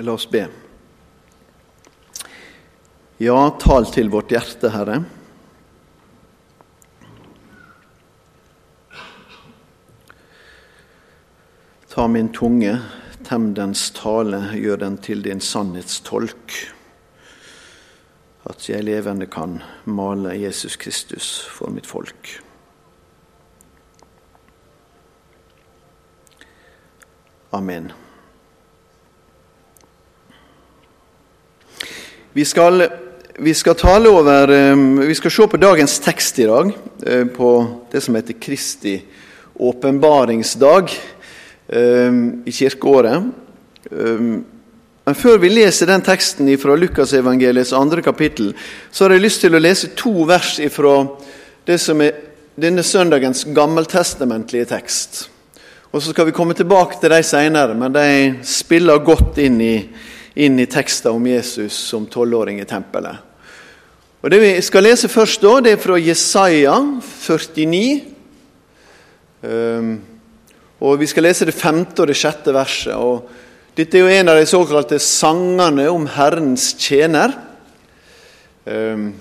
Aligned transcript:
La 0.00 0.12
oss 0.12 0.24
be. 0.30 0.46
Ja, 3.20 3.50
tal 3.60 3.84
til 3.92 4.08
vårt 4.08 4.32
hjerte, 4.32 4.70
Herre. 4.72 5.02
Ta 11.92 12.06
min 12.08 12.32
tunge, 12.32 12.78
tem 13.28 13.50
dens 13.52 13.90
tale, 13.92 14.40
gjør 14.56 14.80
den 14.86 14.96
til 15.04 15.20
din 15.26 15.44
sannhetstolk. 15.44 16.56
At 18.48 18.68
jeg 18.72 18.88
levende 18.88 19.28
kan 19.28 19.60
male 19.84 20.32
Jesus 20.40 20.80
Kristus 20.80 21.34
for 21.44 21.68
mitt 21.68 21.86
folk. 21.86 22.38
Amen. 27.52 27.92
Vi 32.32 32.44
skal, 32.44 32.84
vi 33.38 33.54
skal, 33.54 33.74
tale 33.74 34.08
over 34.08 34.52
ehm, 34.54 35.00
Vi 35.02 35.14
skal 35.18 35.30
se 35.34 35.46
på 35.50 35.58
dagens 35.58 35.96
tekst 35.98 36.36
i 36.38 36.44
dag, 36.46 36.68
eh, 37.06 37.24
på 37.26 37.48
det 37.90 38.00
som 38.04 38.14
heter 38.14 38.36
Kristi 38.38 39.00
åpenbaringsdag 39.58 40.92
ehm, 41.74 42.20
i 42.46 42.52
kirkeåret. 42.54 43.24
Ehm, 43.90 44.44
men 45.04 45.18
før 45.18 45.40
vi 45.42 45.50
leser 45.50 45.90
den 45.90 46.06
teksten 46.06 46.52
fra 46.58 46.76
Lukasevangeliets 46.78 47.72
andre 47.74 48.02
kapittel, 48.02 48.52
så 48.92 49.04
har 49.08 49.16
jeg 49.16 49.24
lyst 49.26 49.42
til 49.42 49.58
å 49.58 49.62
lese 49.64 49.90
to 49.98 50.22
vers 50.30 50.52
fra 50.70 50.94
det 51.66 51.80
som 51.82 51.98
er 52.00 52.14
denne 52.54 52.86
søndagens 52.86 53.42
gammeltestamentlige 53.50 54.70
tekst. 54.70 55.24
Og 55.90 55.98
Så 56.02 56.14
skal 56.14 56.30
vi 56.30 56.36
komme 56.38 56.54
tilbake 56.54 57.00
til 57.00 57.10
dem 57.10 57.26
senere, 57.26 57.74
men 57.74 57.92
de 57.92 58.38
spiller 58.46 59.02
godt 59.02 59.42
inn 59.42 59.60
i 59.60 59.74
inn 60.34 60.60
i 60.60 60.66
teksten 60.66 61.10
om 61.12 61.26
Jesus 61.26 61.74
som 61.74 62.06
tolvåring 62.06 62.60
i 62.60 62.68
tempelet. 62.68 63.16
Og 64.20 64.30
Det 64.30 64.40
vi 64.40 64.52
skal 64.62 64.84
lese 64.84 65.08
først, 65.08 65.40
da, 65.40 65.60
det 65.64 65.72
er 65.72 65.80
fra 65.80 65.96
Jesaja 65.96 66.76
49. 67.00 68.00
Um, 69.40 69.94
og 70.80 70.98
Vi 71.00 71.06
skal 71.08 71.24
lese 71.24 71.48
det 71.48 71.56
femte 71.56 72.02
og 72.02 72.08
det 72.08 72.18
sjette 72.20 72.52
verset. 72.52 72.94
og 72.94 73.28
Dette 73.76 73.96
er 73.96 74.04
jo 74.04 74.20
en 74.20 74.28
av 74.28 74.36
de 74.36 74.46
såkalte 74.46 74.98
sangene 75.00 75.88
om 75.88 76.06
Herrens 76.06 76.74
tjener. 76.76 77.32
Um, 78.66 79.14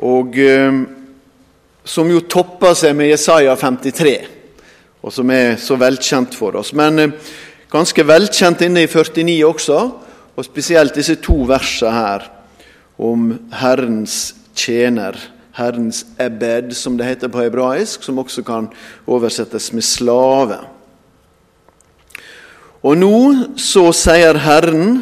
og 0.00 0.38
um, 0.40 0.86
Som 1.84 2.08
jo 2.08 2.24
topper 2.24 2.72
seg 2.72 2.96
med 2.96 3.10
Jesaja 3.10 3.52
53, 3.60 4.14
og 5.04 5.12
som 5.12 5.30
er 5.30 5.58
så 5.60 5.76
velkjent 5.76 6.32
for 6.32 6.56
oss. 6.56 6.72
Men 6.72 6.98
uh, 6.98 7.34
Ganske 7.74 8.04
velkjent 8.06 8.60
inne 8.62 8.84
i 8.84 8.88
49 8.90 9.40
også, 9.48 9.78
og 10.34 10.46
spesielt 10.46 10.94
disse 10.94 11.16
to 11.22 11.40
versene 11.48 11.94
her 11.94 12.28
om 13.02 13.32
Herrens 13.50 14.34
tjener, 14.54 15.18
Herrens 15.58 16.04
ebed, 16.22 16.70
som 16.78 16.94
det 16.98 17.08
heter 17.08 17.30
på 17.30 17.42
hebraisk, 17.42 18.02
som 18.06 18.18
også 18.22 18.44
kan 18.46 18.68
oversettes 19.10 19.72
med 19.74 19.82
slave. 19.82 20.60
Og 22.84 22.98
nå 23.00 23.18
så 23.58 23.88
sier 23.96 24.38
Herren, 24.44 24.98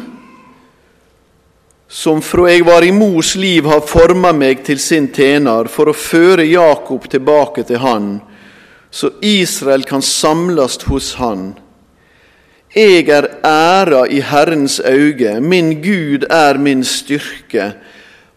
som 1.93 2.23
fra 2.25 2.47
jeg 2.49 2.65
var 2.65 2.81
i 2.81 2.93
mors 2.95 3.35
liv 3.37 3.67
har 3.69 3.85
forma 3.85 4.31
meg 4.33 4.63
til 4.65 4.79
sin 4.81 5.11
tjener, 5.13 5.69
for 5.69 5.91
å 5.91 5.97
føre 5.97 6.47
Jakob 6.49 7.05
tilbake 7.05 7.67
til 7.69 7.83
Han, 7.85 8.15
så 8.89 9.11
Israel 9.21 9.85
kan 9.85 10.01
samles 10.01 10.79
hos 10.89 11.13
Han. 11.21 11.51
Jeg 12.73 13.05
er 13.13 13.27
æra 13.45 14.07
i 14.09 14.17
Herrens 14.25 14.79
auge, 14.79 15.35
min 15.41 15.75
Gud 15.81 16.25
er 16.29 16.57
min 16.57 16.81
styrke. 16.83 17.67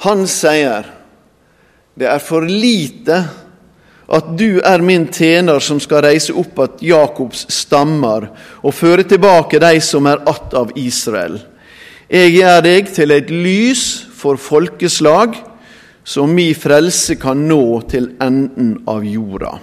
Han 0.04 0.26
sier, 0.28 0.84
det 1.96 2.10
er 2.12 2.20
for 2.20 2.44
lite 2.44 3.22
at 4.12 4.28
du 4.36 4.60
er 4.60 4.84
min 4.84 5.08
tjener 5.08 5.58
som 5.64 5.80
skal 5.80 6.04
reise 6.04 6.36
opp 6.36 6.60
at 6.62 6.84
Jakobs 6.84 7.46
stammer 7.48 8.28
og 8.60 8.76
føre 8.76 9.08
tilbake 9.08 9.58
de 9.58 9.80
som 9.80 10.06
er 10.06 10.20
att 10.26 10.54
av 10.54 10.70
Israel. 10.76 11.40
Jeg 12.08 12.36
gjør 12.36 12.60
deg 12.62 12.92
til 12.94 13.10
et 13.10 13.30
lys 13.30 14.06
for 14.14 14.36
folkeslag, 14.36 15.34
så 16.04 16.26
mi 16.26 16.52
frelse 16.54 17.16
kan 17.16 17.48
nå 17.48 17.80
til 17.90 18.12
enden 18.20 18.82
av 18.86 19.02
jorda. 19.02 19.58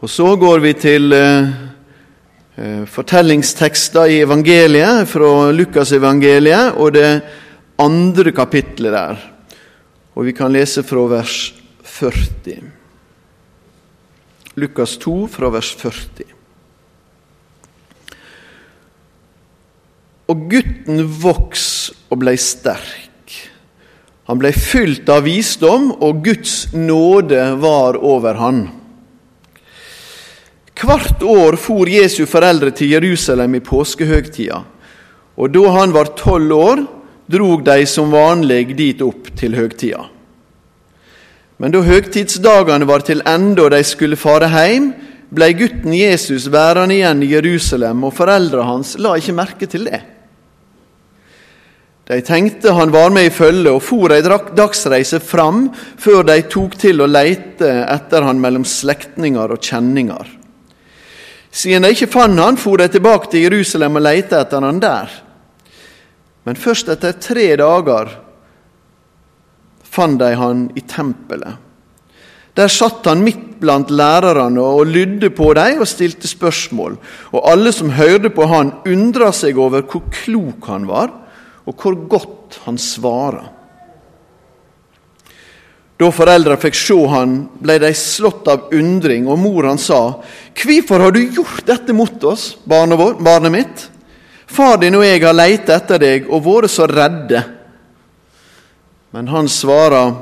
Og 0.00 0.10
Så 0.10 0.36
går 0.36 0.58
vi 0.58 0.72
til 0.72 1.12
Eh, 1.12 1.77
fortellingstekster 2.90 4.10
i 4.10 4.22
evangeliet, 4.24 5.06
fra 5.10 5.50
Lukasevangeliet 5.54 6.78
og 6.80 6.96
det 6.96 7.10
andre 7.78 8.32
kapitlet 8.34 8.94
der. 8.94 9.20
Og 10.18 10.26
vi 10.26 10.34
kan 10.34 10.50
lese 10.52 10.82
fra 10.82 11.04
vers 11.12 11.36
40. 11.86 12.58
Lukas 14.58 14.96
2, 14.98 15.14
fra 15.30 15.50
vers 15.54 15.70
40. 15.78 16.26
Og 20.28 20.48
gutten 20.50 21.04
voks 21.22 21.68
og 22.10 22.18
blei 22.24 22.34
sterk. 22.40 23.06
Han 24.28 24.40
blei 24.42 24.50
fylt 24.52 25.08
av 25.08 25.22
visdom, 25.24 25.92
og 26.04 26.20
Guds 26.26 26.74
nåde 26.74 27.40
var 27.62 27.96
over 28.04 28.36
han. 28.42 28.66
Hvert 30.78 31.22
år 31.26 31.56
for 31.58 31.90
Jesu 31.90 32.22
foreldre 32.30 32.70
til 32.70 32.92
Jerusalem 32.94 33.56
i 33.58 33.64
påskehøgtida, 33.64 34.60
og 35.38 35.50
da 35.54 35.72
han 35.74 35.94
var 35.94 36.12
tolv 36.18 36.54
år, 36.54 36.84
drog 37.28 37.64
de 37.66 37.82
som 37.86 38.14
vanlig 38.14 38.76
dit 38.78 39.02
opp 39.02 39.32
til 39.36 39.56
høgtida. 39.58 40.04
Men 41.58 41.74
da 41.74 41.82
høgtidsdagene 41.82 42.86
var 42.86 43.02
til 43.02 43.24
ende 43.26 43.64
og 43.64 43.72
de 43.74 43.82
skulle 43.84 44.18
fare 44.20 44.52
heim, 44.52 44.92
blei 45.34 45.50
gutten 45.58 45.92
Jesus 45.96 46.46
værende 46.52 46.94
igjen 46.94 47.26
i 47.26 47.32
Jerusalem, 47.34 48.06
og 48.06 48.14
foreldra 48.14 48.62
hans 48.70 48.94
la 49.02 49.16
ikke 49.18 49.34
merke 49.34 49.66
til 49.66 49.90
det. 49.90 50.00
De 52.08 52.22
tenkte 52.24 52.72
han 52.72 52.94
var 52.94 53.10
med 53.12 53.26
i 53.28 53.34
følge, 53.34 53.74
og 53.74 53.82
for 53.84 54.14
ei 54.14 54.22
dagsreise 54.22 55.18
fram 55.20 55.66
før 56.00 56.22
de 56.30 56.38
tok 56.48 56.78
til 56.80 57.02
å 57.02 57.10
leite 57.10 57.68
etter 57.82 58.24
han 58.24 58.40
mellom 58.40 58.64
slektninger 58.64 59.58
og 59.58 59.60
kjenninger. 59.60 60.37
Siden 61.58 61.82
de 61.82 61.90
ikke 61.90 62.10
fant 62.12 62.38
han, 62.38 62.58
for 62.60 62.78
de 62.78 62.86
tilbake 62.92 63.32
til 63.32 63.48
Jerusalem 63.48 63.98
og 63.98 64.04
lette 64.06 64.38
etter 64.38 64.62
han 64.62 64.78
der. 64.82 65.10
Men 66.46 66.58
først 66.58 66.90
etter 66.92 67.16
tre 67.18 67.48
dager 67.58 68.12
fant 69.82 70.20
de 70.20 70.28
han 70.38 70.68
i 70.78 70.84
tempelet. 70.86 71.58
Der 72.58 72.70
satt 72.70 73.06
han 73.06 73.22
midt 73.22 73.58
blant 73.62 73.90
lærerne 73.90 74.62
og 74.62 74.86
lydde 74.90 75.30
på 75.34 75.50
dem 75.58 75.82
og 75.82 75.90
stilte 75.90 76.30
spørsmål. 76.30 76.96
Og 77.34 77.50
alle 77.50 77.72
som 77.74 77.90
hørte 77.94 78.30
på 78.34 78.46
han, 78.50 78.72
undra 78.86 79.32
seg 79.34 79.58
over 79.58 79.82
hvor 79.86 80.06
klok 80.14 80.66
han 80.70 80.86
var, 80.90 81.12
og 81.66 81.74
hvor 81.74 81.98
godt 82.10 82.60
han 82.66 82.78
svara. 82.78 83.44
Da 85.98 86.12
foreldra 86.14 86.54
fikk 86.62 86.76
se 86.78 86.96
han, 87.10 87.38
ble 87.58 87.74
de 87.82 87.90
slått 87.96 88.46
av 88.50 88.70
undring, 88.74 89.26
og 89.26 89.40
mor 89.42 89.66
han 89.66 89.80
sa, 89.82 90.20
Hvorfor 90.54 91.02
har 91.02 91.14
du 91.14 91.24
gjort 91.24 91.64
dette 91.66 91.94
mot 91.94 92.24
oss, 92.24 92.52
barnet, 92.64 92.98
vår, 93.00 93.16
barnet 93.18 93.54
mitt? 93.54 93.86
Far 94.46 94.78
din 94.80 94.94
og 94.96 95.04
jeg 95.04 95.24
har 95.24 95.34
leita 95.34 95.74
etter 95.74 96.00
deg 96.00 96.28
og 96.30 96.44
vært 96.46 96.72
så 96.72 96.86
redde. 96.88 97.42
Men 99.10 99.30
han 99.34 99.50
svarer, 99.50 100.14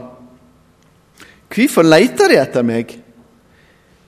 Hvorfor 1.52 1.86
leiter 1.86 2.32
de 2.32 2.40
etter 2.40 2.64
meg? 2.66 2.96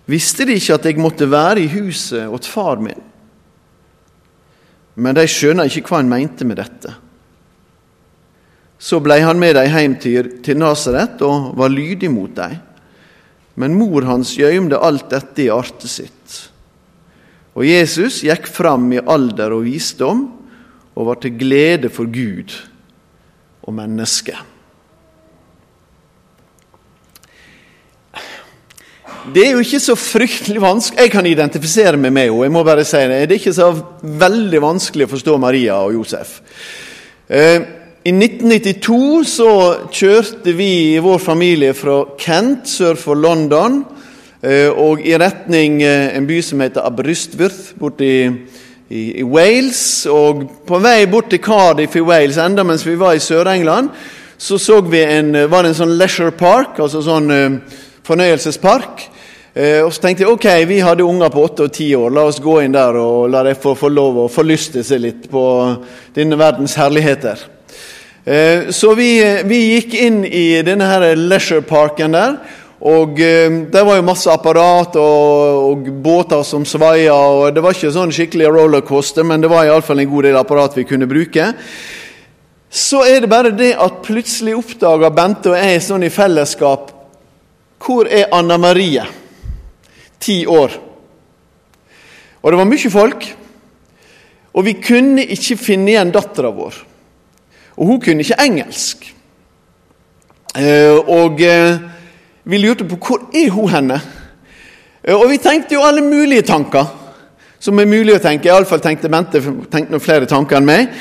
Visste 0.08 0.46
de 0.48 0.56
ikke 0.56 0.78
at 0.78 0.88
jeg 0.88 1.00
måtte 1.00 1.28
være 1.28 1.66
i 1.66 1.70
huset 1.70 2.32
åt 2.32 2.48
far 2.48 2.81
min? 2.81 3.04
Men 4.98 5.14
de 5.14 5.26
skjønner 5.28 5.69
ikke 5.69 5.93
hva 5.93 6.00
han 6.00 6.10
mente 6.10 6.48
med 6.48 6.58
dette. 6.58 6.96
Så 8.78 9.00
blei 9.02 9.19
han 9.26 9.40
med 9.42 9.56
dei 9.58 9.66
hjem 9.66 9.96
til, 9.98 10.58
Nasaret 10.58 11.22
og 11.26 11.52
var 11.58 11.72
lydig 11.72 12.10
mot 12.14 12.30
dei. 12.36 12.52
Men 13.58 13.75
mor 13.75 14.06
hans 14.06 14.36
gjøymde 14.38 14.78
alt 14.78 15.08
dette 15.10 15.42
i 15.42 15.50
artet 15.50 15.90
sitt. 15.90 16.36
Og 17.58 17.66
Jesus 17.66 18.20
gikk 18.22 18.46
fram 18.46 18.86
i 18.94 19.02
alder 19.02 19.56
og 19.56 19.64
visdom 19.66 20.28
og 20.94 21.08
var 21.10 21.19
til 21.19 21.34
glede 21.40 21.90
for 21.90 22.06
Gud 22.06 22.54
og 23.66 23.75
mennesket. 23.75 24.38
Det 29.34 29.42
er 29.44 29.56
jo 29.56 29.60
ikke 29.60 29.81
så 29.82 29.92
fryktelig 29.98 30.60
vanskelig 30.62 31.04
Jeg 31.04 31.10
kan 31.12 31.26
identifisere 31.26 31.98
meg 32.00 32.12
med 32.14 32.31
henne. 32.31 32.44
jeg 32.44 32.52
må 32.52 32.62
bare 32.64 32.84
si 32.84 32.96
Det 32.96 33.28
Det 33.28 33.34
er 33.34 33.40
ikke 33.40 33.52
så 33.52 33.84
veldig 34.00 34.60
vanskelig 34.62 35.04
å 35.04 35.10
forstå 35.10 35.36
Maria 35.38 35.74
og 35.82 35.92
Josef. 35.92 36.40
Eh, 37.28 37.77
i 38.08 38.12
1992 38.14 39.25
så 39.28 39.50
kjørte 39.93 40.55
vi 40.56 40.94
i 40.94 41.00
vår 41.05 41.19
familie 41.20 41.75
fra 41.76 41.99
Kent 42.16 42.70
sør 42.70 42.96
for 42.96 43.19
London 43.20 43.82
eh, 44.40 44.70
og 44.70 45.02
i 45.05 45.12
retning 45.20 45.82
eh, 45.84 46.14
en 46.16 46.25
by 46.25 46.38
som 46.46 46.62
heter 46.64 46.87
Abrystwirth 46.88 47.75
borti 47.76 48.08
i, 48.25 49.02
i 49.20 49.26
Wales. 49.26 50.06
Og 50.08 50.40
på 50.64 50.78
vei 50.81 51.02
bort 51.10 51.28
til 51.34 51.43
Cardiff 51.44 51.99
i 51.99 52.05
Wales, 52.06 52.38
enda 52.40 52.64
mens 52.64 52.87
vi 52.87 52.94
var 52.96 53.19
i 53.19 53.20
Sør-England, 53.20 53.93
så, 54.38 54.56
så 54.56 54.81
vi 54.81 55.05
en, 55.05 55.34
var 55.50 55.66
det 55.66 55.75
en 55.75 55.78
sånn 55.82 55.94
leisure 56.00 56.32
park, 56.38 56.81
altså 56.81 57.05
sånn 57.05 57.28
fornøyelsespark. 58.08 59.05
Og 59.82 59.90
så 59.90 60.00
tenkte 60.00 60.22
jeg 60.22 60.32
ok, 60.32 60.49
vi 60.70 60.81
hadde 60.87 61.05
unger 61.05 61.34
på 61.34 61.44
åtte 61.44 61.66
og 61.66 61.76
ti 61.76 61.90
år, 61.99 62.14
la 62.14 62.25
oss 62.31 62.40
gå 62.40 62.60
inn 62.62 62.78
der 62.78 62.96
og 63.02 63.28
la 63.34 63.43
dem 63.50 63.58
få, 63.58 63.75
få 63.76 63.90
lov 63.93 64.22
å 64.22 64.32
forlyste 64.32 64.87
seg 64.87 65.02
litt 65.02 65.31
på 65.32 65.44
denne 66.16 66.38
verdens 66.38 66.78
herligheter. 66.78 67.57
Uh, 68.28 68.69
så 68.70 68.92
vi, 68.92 69.10
vi, 69.48 69.58
gikk 69.75 69.94
inn 69.96 70.25
i 70.26 70.60
denne 70.60 70.84
her 70.84 71.14
leisure 71.16 71.64
parken 71.64 72.12
der. 72.12 72.40
Og 72.78 73.19
eh, 73.20 73.50
Det 73.72 73.80
var 73.82 73.96
jo 73.98 74.06
masse 74.06 74.30
apparat 74.30 74.96
og, 75.02 75.70
og 75.70 75.88
båter 76.02 76.44
som 76.46 76.64
svaia. 76.66 77.14
og 77.14 77.54
Det 77.54 77.62
var 77.62 77.75
ikke 77.75 77.90
sånn 77.94 78.12
skikkelig 78.14 78.52
rollercoaster, 78.54 79.26
men 79.26 79.42
det 79.42 79.50
var 79.50 79.66
iallfall 79.66 79.98
en 79.98 80.10
god 80.10 80.28
del 80.28 80.38
apparat 80.38 80.76
vi 80.78 80.86
kunne 80.86 81.08
bruke. 81.10 81.48
Så 82.70 83.02
er 83.08 83.25
det 83.25 83.30
bare 83.32 83.50
det 83.56 83.72
at 83.80 84.02
plutselig 84.04 84.54
oppdaga 84.58 85.10
Bente 85.10 85.50
og 85.50 85.56
jeg 85.56 85.81
sånn 85.82 86.04
i 86.04 86.12
fellesskap 86.12 86.90
Hvor 87.81 88.10
er 88.12 88.28
Anna 88.34 88.58
Marie? 88.60 89.06
Ti 90.20 90.42
år. 90.46 90.74
Og 92.42 92.52
det 92.52 92.58
var 92.60 92.69
mye 92.69 92.90
folk. 92.92 93.26
Og 94.54 94.66
vi 94.66 94.74
kunne 94.82 95.24
ikke 95.24 95.56
finne 95.58 95.94
igjen 95.94 96.12
dattera 96.14 96.50
vår. 96.54 96.76
Og 97.78 97.86
hun 97.86 98.00
kunne 98.02 98.25
ikke 98.25 98.40
engelsk. 98.42 99.06
Eh, 100.58 100.94
og 101.08 101.40
eh, 101.44 101.76
vi 102.48 102.58
lurte 102.58 102.86
på 102.88 102.98
hvor 102.98 103.26
er 103.36 103.50
hun 103.52 103.69
henne 103.69 103.98
eh, 105.04 105.12
Og 105.12 105.28
vi 105.30 105.36
tenkte 105.36 105.76
jo 105.76 105.84
alle 105.84 106.00
mulige 106.02 106.42
tanker 106.48 106.88
som 107.60 107.78
er 107.82 107.90
mulig 107.90 108.14
å 108.14 108.22
tenke. 108.22 108.46
Iallfall 108.46 108.80
tenkte 108.80 109.10
Bente 109.10 109.40
tenkte 109.42 109.90
noen 109.90 110.02
flere 110.02 110.28
tanker 110.30 110.60
enn 110.60 110.66
meg. 110.69 110.92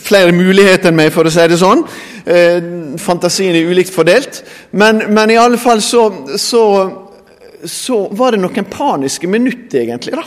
Flere 0.00 0.32
muligheter 0.32 0.88
enn 0.88 0.96
meg, 0.96 1.10
for 1.12 1.28
å 1.28 1.32
si 1.34 1.44
det 1.44 1.58
sånn. 1.60 1.82
Fantasien 3.04 3.52
er 3.52 3.68
ulikt 3.68 3.92
fordelt. 3.92 4.40
Men, 4.72 5.02
men 5.12 5.34
i 5.34 5.36
alle 5.36 5.60
fall 5.60 5.82
så, 5.84 6.06
så, 6.40 6.62
så, 7.68 7.98
var 8.16 8.32
det 8.32 8.40
noen 8.46 8.64
paniske 8.72 9.28
minutter, 9.28 9.82
egentlig. 9.82 10.16
da. 10.16 10.24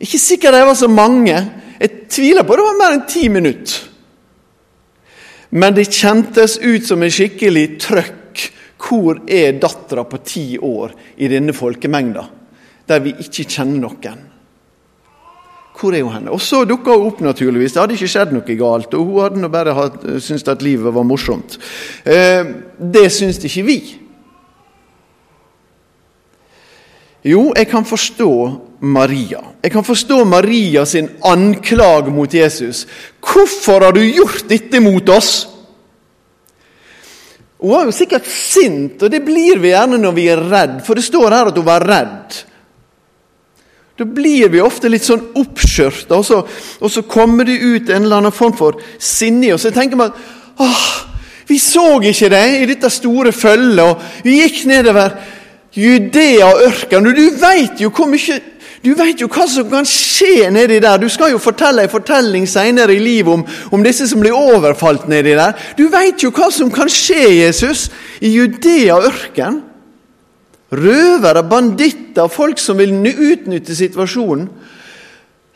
Ikke 0.00 0.22
sikkert 0.24 0.56
det 0.56 0.64
var 0.70 0.80
så 0.80 0.88
mange. 0.88 1.44
Jeg 1.80 2.08
tviler 2.12 2.44
på 2.44 2.56
det 2.58 2.66
var 2.66 2.78
mer 2.78 2.96
enn 2.98 3.06
ti 3.08 3.28
minutter. 3.32 3.86
Men 5.50 5.74
det 5.74 5.88
kjentes 5.90 6.58
ut 6.62 6.86
som 6.86 7.02
en 7.02 7.12
skikkelig 7.12 7.66
trøkk. 7.82 8.16
Hvor 8.80 9.18
er 9.28 9.58
dattera 9.60 10.06
på 10.08 10.22
ti 10.24 10.44
år 10.56 10.94
i 11.20 11.28
denne 11.28 11.52
folkemengda, 11.52 12.22
der 12.88 13.02
vi 13.04 13.12
ikke 13.20 13.44
kjenner 13.44 13.82
noen? 13.82 14.22
Hvor 15.76 15.96
er 15.96 16.04
hun 16.04 16.14
henne? 16.14 16.32
Og 16.32 16.40
så 16.44 16.62
dukka 16.68 16.94
hun 16.96 17.10
opp, 17.10 17.20
naturligvis. 17.24 17.74
Det 17.74 17.82
hadde 17.82 17.96
ikke 17.96 18.08
skjedd 18.08 18.32
noe 18.36 18.56
galt. 18.56 18.96
Og 18.96 19.10
hun 19.10 19.20
hadde 19.24 19.50
bare 19.52 19.74
syntes 20.20 20.48
at 20.48 20.64
livet 20.64 20.94
var 20.96 21.06
morsomt. 21.08 21.58
Eh, 22.04 22.40
det 22.80 23.06
syns 23.12 23.40
ikke 23.44 23.66
vi. 23.68 23.78
Jo, 27.24 27.50
jeg 27.56 27.68
kan 27.68 27.84
forstå 27.84 28.32
Maria. 28.80 29.40
Jeg 29.62 29.72
kan 29.72 29.84
forstå 29.84 30.24
Maria 30.24 30.84
sin 30.84 31.08
anklag 31.22 32.12
mot 32.12 32.34
Jesus. 32.34 32.86
'Hvorfor 33.20 33.84
har 33.84 33.92
du 33.92 34.00
gjort 34.00 34.48
dette 34.48 34.80
mot 34.80 35.08
oss?' 35.08 35.46
Hun 37.60 37.70
var 37.70 37.84
jo 37.84 37.92
sikkert 37.92 38.24
sint, 38.26 39.02
og 39.02 39.10
det 39.12 39.20
blir 39.20 39.58
vi 39.60 39.74
gjerne 39.74 39.98
når 40.00 40.12
vi 40.16 40.28
er 40.32 40.40
redd, 40.48 40.78
for 40.84 40.96
det 40.96 41.04
står 41.04 41.30
her 41.30 41.50
at 41.50 41.58
hun 41.58 41.66
var 41.66 41.84
redd. 41.84 42.38
Da 44.00 44.06
blir 44.08 44.48
vi 44.48 44.62
ofte 44.64 44.88
litt 44.88 45.04
sånn 45.04 45.26
oppskjørta, 45.36 46.16
og, 46.16 46.48
og, 46.80 46.88
så 46.88 47.02
kommer 47.02 47.44
det 47.44 47.58
ut 47.60 47.90
en 47.90 48.06
eller 48.06 48.16
annen 48.16 48.32
form 48.32 48.54
for 48.56 48.80
sinne. 48.96 49.46
i 49.46 49.52
oss. 49.52 49.66
Jeg 49.68 49.76
tenker 49.76 50.00
meg 50.00 50.16
åh, 50.56 50.86
vi 51.50 51.58
så 51.60 52.00
ikke 52.00 52.30
deg 52.32 52.62
i 52.62 52.70
dette 52.70 52.88
store 52.88 53.32
følget, 53.32 53.84
og 53.84 54.24
vi 54.24 54.38
gikk 54.40 54.64
nedover 54.70 55.18
Judea 55.76 56.48
og 56.48 56.64
ørkenen. 56.70 57.10
Og 57.10 57.16
du 57.20 57.42
veit 57.42 57.84
jo 57.84 57.92
hvor 57.92 58.08
mye 58.08 58.40
du 58.80 58.94
vet 58.96 59.20
jo 59.20 59.28
hva 59.28 59.44
som 59.50 59.66
kan 59.68 59.84
skje 59.84 60.48
nedi 60.52 60.78
der. 60.80 61.00
Du 61.00 61.08
skal 61.12 61.34
jo 61.34 61.40
fortelle 61.42 61.84
en 61.84 61.92
fortelling 61.92 62.46
senere 62.48 62.94
i 62.94 63.02
livet 63.02 63.34
om, 63.34 63.42
om 63.76 63.82
disse 63.84 64.06
som 64.08 64.22
blir 64.22 64.36
overfalt 64.36 65.04
nedi 65.10 65.34
der. 65.36 65.52
Du 65.76 65.90
vet 65.92 66.24
jo 66.24 66.32
hva 66.32 66.48
som 66.54 66.72
kan 66.72 66.88
skje, 66.88 67.42
Jesus, 67.42 67.90
i 68.24 68.32
Judea 68.32 68.96
ørken. 69.10 69.60
Røvere, 70.72 71.42
banditter, 71.44 72.30
folk 72.32 72.60
som 72.62 72.78
vil 72.80 72.94
utnytte 73.10 73.76
situasjonen. 73.76 74.48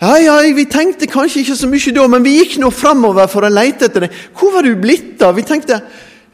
Ja, 0.03 0.17
ja, 0.19 0.37
Vi 0.53 0.67
tenkte 0.69 1.07
kanskje 1.09 1.41
ikke 1.41 1.57
så 1.57 1.69
mye 1.71 1.93
da, 1.97 2.07
men 2.11 2.25
vi 2.27 2.37
gikk 2.37 2.59
nå 2.61 2.69
framover 2.75 3.31
for 3.31 3.47
å 3.47 3.53
lete 3.53 3.89
etter 3.89 4.05
det. 4.05 4.11
Hvor 4.37 4.53
var 4.53 4.67
du 4.67 4.75
blitt 4.77 5.23
av? 5.23 5.39
Vi 5.39 5.47
tenkte 5.49 5.81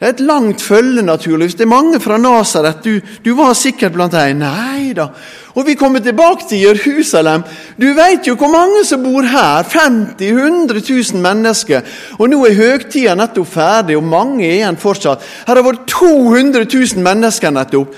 det 0.01 0.07
er 0.07 0.13
et 0.15 0.21
langt 0.25 0.61
følge, 0.65 1.01
naturligvis. 1.05 1.53
Det 1.53 1.61
er 1.61 1.69
mange 1.69 1.99
fra 2.01 2.15
Nasaret. 2.17 2.79
Du, 2.81 2.95
du, 3.25 3.35
var 3.37 3.53
sikkert 3.53 3.93
blant 3.93 4.15
dem. 4.15 4.39
Nei 4.41 4.95
da. 4.97 5.11
Og 5.53 5.67
vi 5.67 5.75
kommer 5.77 6.01
tilbake 6.01 6.47
til 6.49 6.63
Jerusalem. 6.63 7.43
Du 7.77 7.85
vet 7.93 8.25
jo 8.25 8.33
hvor 8.33 8.49
mange 8.49 8.81
som 8.89 9.03
bor 9.03 9.27
her. 9.29 9.61
50 9.69 10.31
100 10.31 10.81
000 10.89 11.21
mennesker. 11.21 11.85
Og 12.17 12.31
nå 12.33 12.39
er 12.47 12.57
høgtida 12.57 13.13
nettopp 13.19 13.51
ferdig, 13.53 13.99
og 13.99 14.09
mange 14.09 14.47
er 14.47 14.55
igjen 14.55 14.81
fortsatt. 14.81 15.21
Her 15.45 15.61
har 15.61 15.67
vært 15.69 15.85
200 15.93 16.65
000 16.65 17.05
mennesker 17.05 17.53
nettopp. 17.53 17.93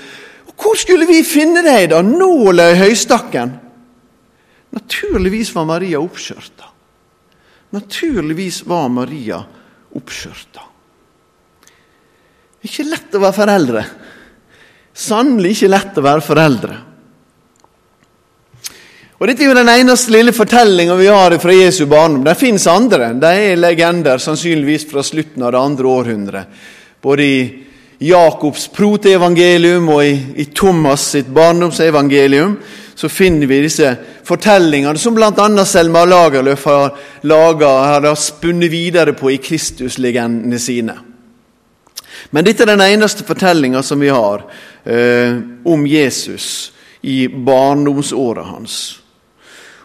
Hvor 0.60 0.76
skulle 0.76 1.08
vi 1.08 1.22
finne 1.24 1.64
deg, 1.64 1.88
da? 1.94 2.02
Nåla 2.04 2.68
i 2.74 2.76
høystakken? 2.82 3.56
Naturligvis 4.76 5.54
var 5.56 5.72
Maria 5.72 6.04
oppskjørta. 6.04 6.68
Naturligvis 7.80 8.60
var 8.68 8.92
Maria 8.92 9.40
oppskjørta. 9.96 10.73
Ikke 12.64 12.86
lett 12.88 13.14
å 13.14 13.20
være 13.20 13.36
foreldre. 13.36 13.84
Sannelig 14.94 15.56
ikke 15.56 15.72
lett 15.72 15.98
å 16.00 16.04
være 16.04 16.24
foreldre. 16.24 16.76
Og 19.14 19.28
Dette 19.30 19.44
er 19.44 19.48
jo 19.48 19.56
den 19.56 19.70
eneste 19.72 20.12
lille 20.12 20.34
fortellinga 20.34 20.96
vi 20.98 21.06
har 21.08 21.36
fra 21.40 21.54
Jesu 21.54 21.84
barndom. 21.88 22.24
Det 22.26 22.34
fins 22.38 22.66
andre. 22.68 23.12
De 23.20 23.30
er 23.30 23.60
legender, 23.60 24.20
sannsynligvis 24.20 24.88
fra 24.90 25.04
slutten 25.06 25.44
av 25.44 25.54
det 25.54 25.60
andre 25.60 25.92
århundret. 25.92 26.64
Både 27.04 27.24
i 27.24 27.38
Jakobs 28.04 28.66
proteevangelium 28.74 29.88
og 29.94 30.02
i, 30.04 30.16
i 30.42 30.48
Thomas 30.52 31.06
sitt 31.14 31.30
barndomsevangelium 31.32 32.58
så 32.94 33.08
finner 33.10 33.48
vi 33.50 33.62
disse 33.64 33.94
fortellingene 34.26 34.98
som 35.00 35.16
bl.a. 35.16 35.48
Selma 35.66 36.04
Lagerlöf 36.08 36.68
har, 36.68 36.92
laget, 37.22 37.68
har 37.68 38.14
spunnet 38.18 38.72
videre 38.72 39.14
på 39.16 39.32
i 39.32 39.40
Kristuslegendene 39.42 40.60
sine. 40.62 40.98
Men 42.30 42.44
dette 42.44 42.64
er 42.64 42.72
den 42.72 42.84
eneste 42.86 43.26
fortellinga 43.26 43.82
som 43.82 44.00
vi 44.00 44.08
har 44.08 44.46
eh, 44.84 45.36
om 45.64 45.86
Jesus 45.86 46.72
i 47.04 47.28
barndomsåret 47.28 48.46
hans. 48.46 48.76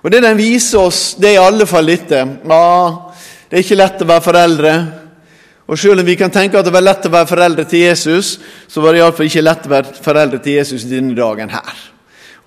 Og 0.02 0.12
Det 0.12 0.22
den 0.24 0.38
viser 0.38 0.80
oss, 0.80 1.16
det 1.20 1.34
er 1.34 1.38
i 1.40 1.44
alle 1.44 1.68
fall 1.68 1.92
dette. 1.92 2.22
Ja, 2.48 3.12
det 3.50 3.58
er 3.58 3.66
ikke 3.66 3.80
lett 3.82 4.04
å 4.04 4.08
være 4.08 4.24
foreldre. 4.24 4.74
Og 5.70 5.78
Selv 5.78 6.02
om 6.02 6.08
vi 6.08 6.16
kan 6.18 6.32
tenke 6.32 6.58
at 6.58 6.66
det 6.66 6.74
var 6.74 6.86
lett 6.86 7.06
å 7.06 7.14
være 7.14 7.30
foreldre 7.30 7.66
til 7.70 7.84
Jesus, 7.90 8.40
så 8.68 8.82
var 8.82 8.96
det 8.96 9.04
iallfall 9.04 9.28
ikke 9.28 9.44
lett 9.44 9.68
å 9.68 9.74
være 9.74 10.00
foreldre 10.02 10.40
til 10.42 10.58
Jesus 10.58 10.88
denne 10.90 11.14
dagen 11.18 11.52
her. 11.54 11.84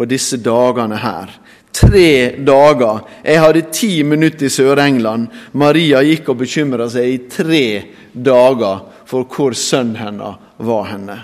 Og 0.00 0.08
disse 0.08 0.40
dagene 0.42 0.99
her. 0.99 1.37
Tre 1.72 2.08
dager. 2.44 3.04
Jeg 3.25 3.40
hadde 3.40 3.62
ti 3.72 3.92
minutter 4.02 4.49
i 4.49 4.52
Sør-England. 4.52 5.28
Maria 5.52 6.02
gikk 6.04 6.32
og 6.32 6.40
bekymra 6.42 6.88
seg 6.90 7.08
i 7.08 7.20
tre 7.30 7.64
dager 8.12 9.01
for 9.12 9.28
hvor 9.28 9.57
sønnen 9.59 10.00
hennes 10.00 10.40
var 10.64 10.88
henne. 10.88 11.19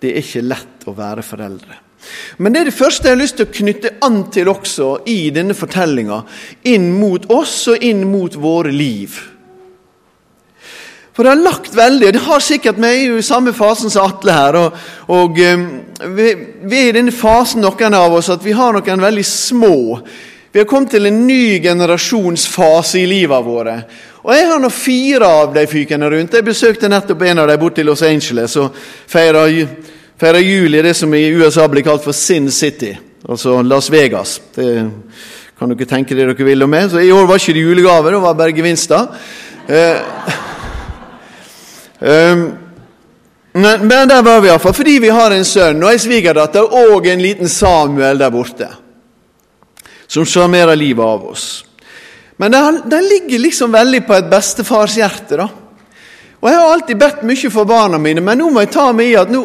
Det 0.00 0.14
er 0.14 0.24
ikke 0.24 0.46
lett 0.46 0.88
å 0.88 0.96
være 0.96 1.24
foreldre. 1.26 1.84
Men 2.38 2.54
det 2.54 2.60
er 2.60 2.68
det 2.70 2.78
første 2.78 3.08
jeg 3.08 3.16
har 3.16 3.20
lyst 3.20 3.36
til 3.40 3.48
å 3.48 3.56
knytte 3.58 3.96
an 4.06 4.20
til 4.32 4.48
også 4.48 4.92
i 5.10 5.18
denne 5.34 5.56
fortellinga, 5.58 6.22
inn 6.70 6.92
mot 6.94 7.26
oss 7.34 7.56
og 7.72 7.82
inn 7.84 8.06
mot 8.08 8.38
våre 8.38 8.72
liv. 8.72 9.18
For 11.18 11.26
det 11.26 11.32
har 11.32 11.42
lagt 11.42 11.74
veldig, 11.74 12.06
og 12.06 12.14
det 12.14 12.22
har 12.28 12.42
sikkert 12.46 12.76
meg 12.78 13.00
i 13.02 13.22
samme 13.26 13.50
fasen 13.50 13.90
som 13.90 14.06
Atle 14.06 14.36
her. 14.36 14.54
og, 14.60 14.76
og 15.10 15.40
um, 15.42 15.64
vi, 16.14 16.28
vi, 16.62 16.78
er 16.78 16.92
i 16.92 16.96
denne 17.00 17.10
fasen, 17.10 17.64
noen 17.64 17.96
av 17.98 18.14
oss, 18.14 18.30
at 18.30 18.44
vi 18.46 18.54
har 18.54 18.76
noen 18.76 19.02
veldig 19.02 19.24
små. 19.26 19.74
Vi 20.58 20.60
har 20.60 20.66
kommet 20.66 20.90
til 20.90 21.06
en 21.06 21.26
ny 21.26 21.60
generasjonsfase 21.62 22.98
i 22.98 23.04
livet 23.06 23.44
våre. 23.46 23.76
Og 24.24 24.32
jeg 24.34 24.46
har 24.48 24.58
nå 24.58 24.68
fire 24.74 25.26
av 25.30 25.52
de 25.54 25.62
fykene 25.70 26.08
rundt. 26.10 26.32
Jeg 26.34 26.42
besøkte 26.48 26.88
nettopp 26.90 27.20
en 27.22 27.38
av 27.38 27.46
dem 27.46 27.60
borte 27.62 27.78
i 27.78 27.86
Los 27.86 28.02
Angeles 28.02 28.56
og 28.58 28.74
feira, 29.06 29.44
jul 30.42 30.74
i 30.74 30.80
det 30.82 30.96
som 30.98 31.14
i 31.14 31.28
USA 31.30 31.68
blir 31.70 31.86
kalt 31.86 32.02
for 32.02 32.10
Sin 32.10 32.50
City, 32.50 32.90
altså 33.28 33.62
Las 33.62 33.86
Vegas. 33.94 34.40
Det 34.56 34.66
kan 35.60 35.76
dere 35.76 35.88
tenke 35.92 36.18
det 36.18 36.26
dere 36.26 36.48
vil 36.50 36.66
om 36.66 36.74
meg. 36.74 36.90
Så 36.90 37.06
I 37.06 37.14
år 37.14 37.30
var 37.30 37.38
ikke 37.38 37.54
det 37.54 37.64
julegave, 37.68 38.10
det 38.16 38.24
var 38.26 38.34
bare 38.42 38.58
gevinster. 38.58 39.06
Eh, 39.68 39.96
men, 43.54 43.86
men 43.86 44.10
der 44.10 44.26
var 44.26 44.42
vi 44.42 44.50
iallfall, 44.50 44.74
fordi 44.74 44.98
vi 45.06 45.14
har 45.14 45.38
en 45.38 45.46
sønn 45.46 45.86
og 45.86 45.94
ei 45.94 46.02
svigerdatter 46.02 46.66
og 46.82 47.06
en 47.06 47.22
liten 47.22 47.46
Samuel 47.46 48.18
der 48.18 48.34
borte. 48.34 48.72
Som 50.08 50.26
sjarmerer 50.26 50.76
livet 50.76 51.04
av 51.04 51.26
oss. 51.28 51.64
Men 52.40 52.52
den, 52.52 53.08
ligger 53.08 53.38
liksom 53.38 53.72
veldig 53.72 54.06
på 54.06 54.14
et 54.14 54.30
bestefarshjerte. 54.30 55.36
da. 55.36 55.48
Og 56.40 56.48
Jeg 56.48 56.58
har 56.58 56.72
alltid 56.72 56.98
bedt 56.98 57.24
mye 57.26 57.50
for 57.50 57.68
barna 57.68 57.98
mine, 57.98 58.22
men 58.24 58.38
nå 58.38 58.50
må 58.50 58.62
jeg 58.62 58.72
ta 58.72 58.92
meg 58.92 59.12
i 59.12 59.18
at 59.18 59.30
nå 59.32 59.42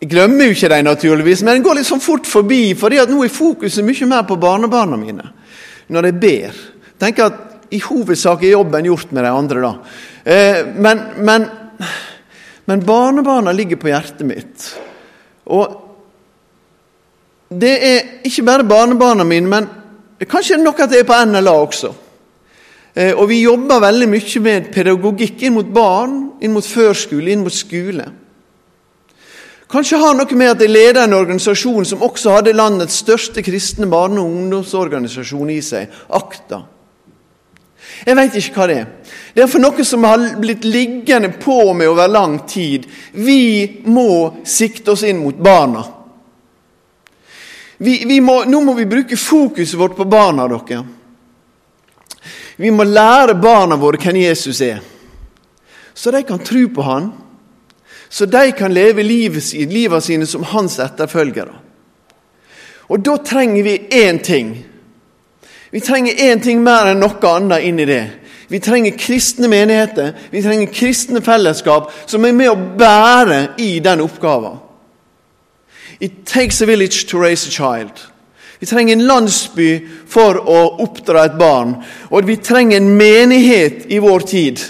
Jeg 0.00 0.10
glemmer 0.10 0.50
jo 0.50 0.52
ikke 0.52 0.68
dem, 0.68 0.84
naturligvis, 0.84 1.42
men 1.42 1.56
jeg 1.56 1.62
går 1.64 1.78
litt 1.78 1.88
sånn 1.88 2.02
fort 2.02 2.26
forbi, 2.28 2.74
fordi 2.76 2.98
at 3.00 3.08
nå 3.08 3.22
er 3.24 3.32
fokuset 3.32 3.86
mye 3.86 4.08
mer 4.10 4.26
på 4.28 4.36
barnebarna 4.36 4.98
mine 5.00 5.30
når 5.88 6.08
jeg 6.08 6.16
ber. 6.20 6.58
Tenker 7.00 7.30
at 7.30 7.72
i 7.72 7.80
hovedsak 7.80 8.42
er 8.44 8.54
jobben 8.54 8.88
gjort 8.88 9.12
med 9.12 9.24
de 9.24 9.30
andre, 9.32 9.62
da. 9.64 9.72
Eh, 10.24 10.60
men, 10.76 11.00
men, 11.24 11.46
men 12.68 12.84
barnebarna 12.84 13.52
ligger 13.52 13.80
på 13.80 13.90
hjertet 13.90 14.26
mitt. 14.28 14.68
Og 15.52 15.83
det 17.50 17.74
er 17.86 18.00
ikke 18.24 18.42
bare 18.42 18.64
barnebarna 18.64 19.24
mine, 19.24 19.48
men 19.48 19.68
kanskje 20.28 20.56
nok 20.56 20.80
at 20.80 20.90
det 20.90 21.02
er 21.02 21.08
på 21.08 21.20
NLA 21.26 21.52
også. 21.52 21.92
Eh, 22.94 23.12
og 23.14 23.28
vi 23.28 23.42
jobber 23.42 23.82
veldig 23.82 24.08
mye 24.08 24.40
med 24.40 24.68
pedagogikk 24.74 25.42
inn 25.42 25.56
mot 25.56 25.72
barn, 25.74 26.18
inn 26.40 26.54
mot 26.54 26.66
førskole, 26.66 27.30
inn 27.30 27.42
mot 27.42 27.54
skole. 27.54 28.06
Kanskje 29.70 29.98
har 29.98 30.14
noe 30.14 30.36
med 30.38 30.52
at 30.52 30.60
jeg 30.62 30.70
leder 30.70 31.02
en 31.02 31.16
organisasjon 31.16 31.88
som 31.88 32.04
også 32.06 32.36
hadde 32.36 32.52
landets 32.54 33.00
største 33.02 33.42
kristne 33.42 33.88
barne- 33.90 34.20
og 34.22 34.30
ungdomsorganisasjon 34.30 35.50
i 35.50 35.60
seg, 35.64 35.90
AKTA. 36.14 36.60
Jeg 38.06 38.16
veit 38.16 38.36
ikke 38.38 38.54
hva 38.58 38.66
det 38.68 38.76
er. 38.78 38.86
Det 39.34 39.42
er 39.42 39.50
for 39.50 39.62
noe 39.62 39.84
som 39.86 40.04
har 40.06 40.22
blitt 40.40 40.64
liggende 40.64 41.32
på 41.40 41.72
meg 41.74 41.90
over 41.90 42.10
lang 42.10 42.36
tid. 42.48 42.86
Vi 43.12 43.82
må 43.86 44.44
sikte 44.46 44.94
oss 44.94 45.02
inn 45.02 45.22
mot 45.24 45.38
barna. 45.42 45.82
Vi, 47.78 48.04
vi 48.06 48.20
må, 48.20 48.42
nå 48.44 48.60
må 48.62 48.74
vi 48.78 48.86
bruke 48.86 49.16
fokuset 49.18 49.78
vårt 49.78 49.96
på 49.96 50.06
barna, 50.06 50.46
dere. 50.48 50.84
Vi 52.56 52.70
må 52.70 52.86
lære 52.86 53.34
barna 53.34 53.76
våre 53.76 53.98
hvem 53.98 54.20
Jesus 54.22 54.60
er, 54.62 54.78
så 55.94 56.12
de 56.14 56.22
kan 56.26 56.42
tro 56.42 56.68
på 56.74 56.84
han, 56.86 57.10
så 58.08 58.26
de 58.30 58.52
kan 58.54 58.72
leve 58.72 59.02
livet, 59.02 59.50
livet 59.70 60.04
sine 60.06 60.26
som 60.26 60.46
hans 60.52 60.78
etterfølgere. 60.78 61.58
Og 62.88 63.02
da 63.02 63.16
trenger 63.26 63.66
vi 63.66 63.74
én 64.04 64.20
ting 64.22 64.54
vi 65.74 65.80
trenger 65.80 66.12
én 66.14 66.38
ting 66.38 66.60
mer 66.62 66.86
enn 66.86 67.00
noe 67.02 67.18
annet 67.26 67.64
inn 67.66 67.80
i 67.82 67.84
det. 67.88 68.02
Vi 68.46 68.60
trenger 68.62 68.94
kristne 68.94 69.48
menigheter, 69.50 70.12
vi 70.30 70.42
trenger 70.42 70.70
kristne 70.70 71.18
fellesskap 71.18 71.88
som 72.06 72.22
er 72.22 72.36
med 72.36 72.52
å 72.52 72.76
bære 72.78 73.38
i 73.58 73.80
den 73.82 74.04
oppgaven. 74.04 74.60
It 76.00 76.24
takes 76.26 76.62
a 76.62 76.66
village 76.66 77.06
to 77.10 77.20
raise 77.20 77.48
a 77.48 77.50
child. 77.50 77.92
Vi 78.58 78.66
trenger 78.66 78.92
en 78.92 79.06
landsby 79.06 79.68
for 80.08 80.38
å 80.40 80.60
oppdra 80.84 81.26
et 81.28 81.38
barn. 81.38 81.76
Og 82.10 82.24
vi 82.26 82.38
trenger 82.40 82.80
en 82.80 82.94
menighet 82.96 83.84
i 83.92 83.98
vår 84.00 84.26
tid. 84.30 84.62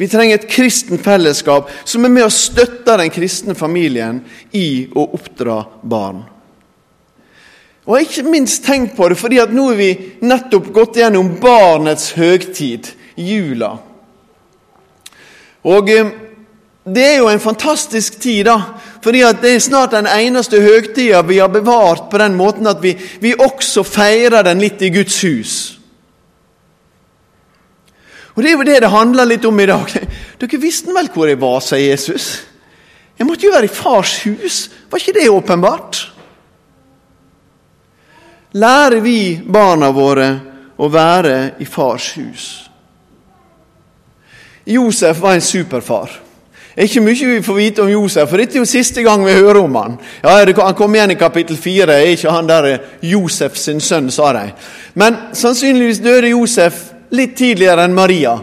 Vi 0.00 0.08
trenger 0.10 0.40
et 0.40 0.48
kristent 0.50 1.04
fellesskap 1.04 1.70
som 1.84 2.04
er 2.04 2.10
med 2.10 2.26
å 2.26 2.32
støtte 2.32 2.96
den 2.98 3.12
kristne 3.14 3.54
familien 3.54 4.22
i 4.56 4.88
å 4.90 5.04
oppdra 5.14 5.60
barn. 5.82 6.24
Og 7.82 7.96
jeg 7.98 8.06
har 8.06 8.10
ikke 8.10 8.32
minst 8.32 8.64
tenkt 8.66 8.96
på 8.96 9.08
det 9.10 9.18
fordi 9.18 9.40
at 9.42 9.54
nå 9.54 9.68
har 9.72 9.78
vi 9.78 9.92
nettopp 10.22 10.68
gått 10.74 11.00
gjennom 11.02 11.34
barnets 11.42 12.12
høgtid, 12.14 12.90
jula. 13.18 13.74
Og 15.66 15.90
eh, 15.90 16.12
det 16.84 17.04
er 17.06 17.18
jo 17.20 17.28
en 17.30 17.40
fantastisk 17.40 18.18
tid, 18.20 18.44
da. 18.48 18.56
fordi 19.02 19.20
det 19.40 19.54
er 19.54 19.60
snart 19.62 19.94
den 19.94 20.08
eneste 20.10 20.60
høgtida 20.60 21.22
vi 21.22 21.38
har 21.38 21.48
bevart 21.48 22.08
på 22.10 22.18
den 22.18 22.34
måten 22.34 22.66
at 22.66 22.82
vi, 22.82 22.96
vi 23.20 23.34
også 23.38 23.84
feirer 23.86 24.42
den 24.42 24.58
litt 24.58 24.82
i 24.82 24.90
Guds 24.90 25.20
hus. 25.22 25.54
Og 28.34 28.42
Det 28.42 28.50
er 28.50 28.56
jo 28.56 28.64
det 28.64 28.80
det 28.80 28.90
handler 28.90 29.28
litt 29.28 29.44
om 29.44 29.60
i 29.60 29.66
dag. 29.68 29.92
Dere 30.40 30.60
visste 30.60 30.94
vel 30.94 31.10
hvor 31.12 31.28
jeg 31.28 31.40
var, 31.40 31.60
sa 31.60 31.76
Jesus. 31.76 32.40
Jeg 33.18 33.28
måtte 33.28 33.46
jo 33.46 33.52
være 33.52 33.68
i 33.68 33.76
fars 33.76 34.16
hus. 34.24 34.70
Var 34.90 34.98
ikke 34.98 35.20
det 35.20 35.28
åpenbart? 35.30 36.12
lærer 38.52 39.00
vi 39.00 39.40
barna 39.44 39.90
våre 39.92 40.28
å 40.76 40.88
være 40.92 41.36
i 41.62 41.66
fars 41.68 42.12
hus. 42.16 42.46
Josef 44.64 45.18
var 45.18 45.36
en 45.36 45.44
superfar. 45.44 46.10
Er 46.76 46.86
ikke 46.88 47.02
mye 47.04 47.26
vi 47.28 47.42
får 47.44 47.56
vite 47.58 47.82
om 47.84 47.90
Josef, 47.90 48.30
for 48.30 48.40
dette 48.40 48.56
er 48.56 48.62
jo 48.62 48.68
siste 48.68 49.02
gang 49.04 49.24
vi 49.26 49.34
hører 49.36 49.60
om 49.60 49.74
han. 49.76 49.98
Ja, 50.22 50.38
Han 50.64 50.74
kom 50.74 50.94
igjen 50.94 51.10
i 51.10 51.20
kapittel 51.20 51.56
fire. 51.56 51.92
Er 51.92 52.14
ikke 52.14 52.30
han 52.30 52.48
der 52.48 52.78
Josef 53.02 53.56
sin 53.56 53.80
sønn, 53.80 54.10
sa 54.10 54.32
de. 54.32 54.52
Men 54.94 55.16
sannsynligvis 55.32 56.00
døde 56.00 56.28
Josef 56.28 56.92
litt 57.10 57.36
tidligere 57.36 57.84
enn 57.84 57.94
Maria. 57.94 58.38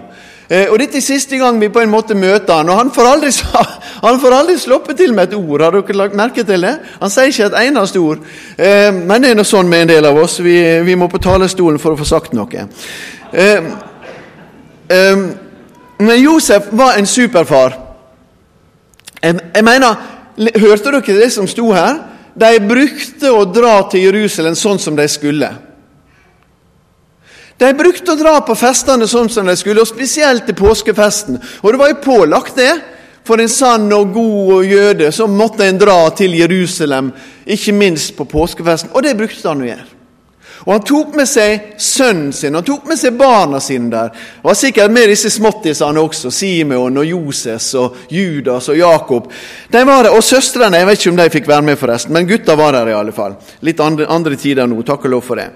Eh, 0.50 0.66
og 0.70 0.80
Dette 0.82 0.98
er 0.98 1.06
siste 1.06 1.38
gang 1.38 1.60
vi 1.62 1.70
på 1.70 1.82
en 1.82 1.90
måte 1.90 2.16
møter 2.18 2.54
han, 2.54 2.70
og 2.70 2.78
han 2.78 2.92
får 2.94 3.06
aldri, 3.06 3.34
han 4.08 4.22
får 4.22 4.34
aldri 4.34 4.58
sluppet 4.58 4.98
til 4.98 5.14
med 5.14 5.30
et 5.30 5.36
ord. 5.38 5.62
Har 5.62 5.72
dere 5.78 5.98
lagt 5.98 6.18
merke 6.18 6.46
til 6.46 6.66
det? 6.66 6.76
Han 7.02 7.10
sier 7.14 7.34
ikke 7.34 7.50
et 7.50 7.60
eneste 7.66 8.02
ord. 8.02 8.24
Eh, 8.58 8.94
men 8.94 9.22
det 9.22 9.34
er 9.34 9.42
noe 9.42 9.50
sånn 9.50 9.70
med 9.70 9.88
en 9.88 9.94
del 9.96 10.10
av 10.10 10.22
oss. 10.22 10.40
Vi, 10.46 10.56
vi 10.86 10.98
må 10.98 11.10
på 11.10 11.22
talerstolen 11.22 11.82
for 11.82 11.94
å 11.94 12.00
få 12.00 12.10
sagt 12.14 12.38
noe. 12.38 12.66
Eh, 13.34 13.70
men 16.00 16.18
Josef 16.22 16.70
var 16.78 16.98
en 16.98 17.10
superfar. 17.10 17.89
Jeg 19.22 19.64
mener, 19.66 19.96
Hørte 20.40 20.94
dere 20.94 21.18
det 21.20 21.32
som 21.34 21.48
sto 21.52 21.72
her? 21.76 21.98
De 22.40 22.60
brukte 22.64 23.32
å 23.34 23.44
dra 23.52 23.82
til 23.92 24.06
Jerusalem 24.08 24.56
sånn 24.56 24.80
som 24.80 24.96
de 24.96 25.08
skulle. 25.12 25.50
De 27.60 27.74
brukte 27.76 28.14
å 28.14 28.20
dra 28.20 28.38
på 28.48 28.56
festene 28.56 29.08
sånn 29.10 29.28
som 29.32 29.50
de 29.50 29.58
skulle, 29.60 29.84
og 29.84 29.90
spesielt 29.90 30.46
til 30.48 30.56
påskefesten. 30.56 31.42
Og 31.60 31.74
det 31.74 31.82
var 31.82 31.92
jo 31.92 32.00
pålagt, 32.06 32.56
det. 32.56 32.72
For 33.28 33.42
en 33.44 33.52
sann 33.52 33.92
og 33.94 34.14
god 34.16 34.64
jøde 34.66 35.12
så 35.14 35.28
måtte 35.28 35.68
en 35.68 35.78
dra 35.78 35.98
til 36.16 36.38
Jerusalem, 36.40 37.12
ikke 37.46 37.76
minst 37.76 38.16
på 38.16 38.26
påskefesten. 38.26 38.94
Og 38.96 39.04
det 39.04 39.18
brukte 39.20 39.44
han 39.52 39.66
å 39.66 39.68
gjøre. 39.68 39.99
Og 40.66 40.74
Han 40.74 40.84
tok 40.84 41.16
med 41.16 41.28
seg 41.30 41.74
sønnen 41.78 42.34
sin, 42.36 42.56
han 42.56 42.66
tok 42.68 42.86
med 42.90 43.00
seg 43.00 43.16
barna 43.18 43.62
sine 43.64 43.90
der. 43.94 44.12
Og 44.42 44.52
var 44.52 44.60
sikkert 44.60 44.92
med 44.92 45.10
disse 45.10 45.32
småttisene 45.32 46.04
også, 46.04 46.32
Simeon 46.32 46.98
og 46.98 47.06
Joses 47.06 47.74
og 47.80 47.96
Judas 48.10 48.70
og 48.70 48.78
Jakob. 48.78 49.32
De 49.72 49.86
var 49.88 50.04
der, 50.04 50.12
Og 50.12 50.24
søstrene, 50.24 50.78
jeg 50.78 50.88
vet 50.88 51.00
ikke 51.00 51.10
om 51.10 51.18
de 51.18 51.30
fikk 51.30 51.48
være 51.48 51.62
med, 51.62 51.78
forresten, 51.78 52.14
men 52.14 52.28
gutta 52.28 52.56
var 52.56 52.72
der 52.72 52.92
i 52.92 53.00
alle 53.00 53.12
fall. 53.12 53.36
Litt 53.62 53.80
andre, 53.80 54.08
andre 54.08 54.36
tider 54.36 54.68
nå, 54.68 54.82
takk 54.84 55.06
og 55.06 55.16
lov 55.16 55.22
for 55.22 55.36
det. 55.36 55.52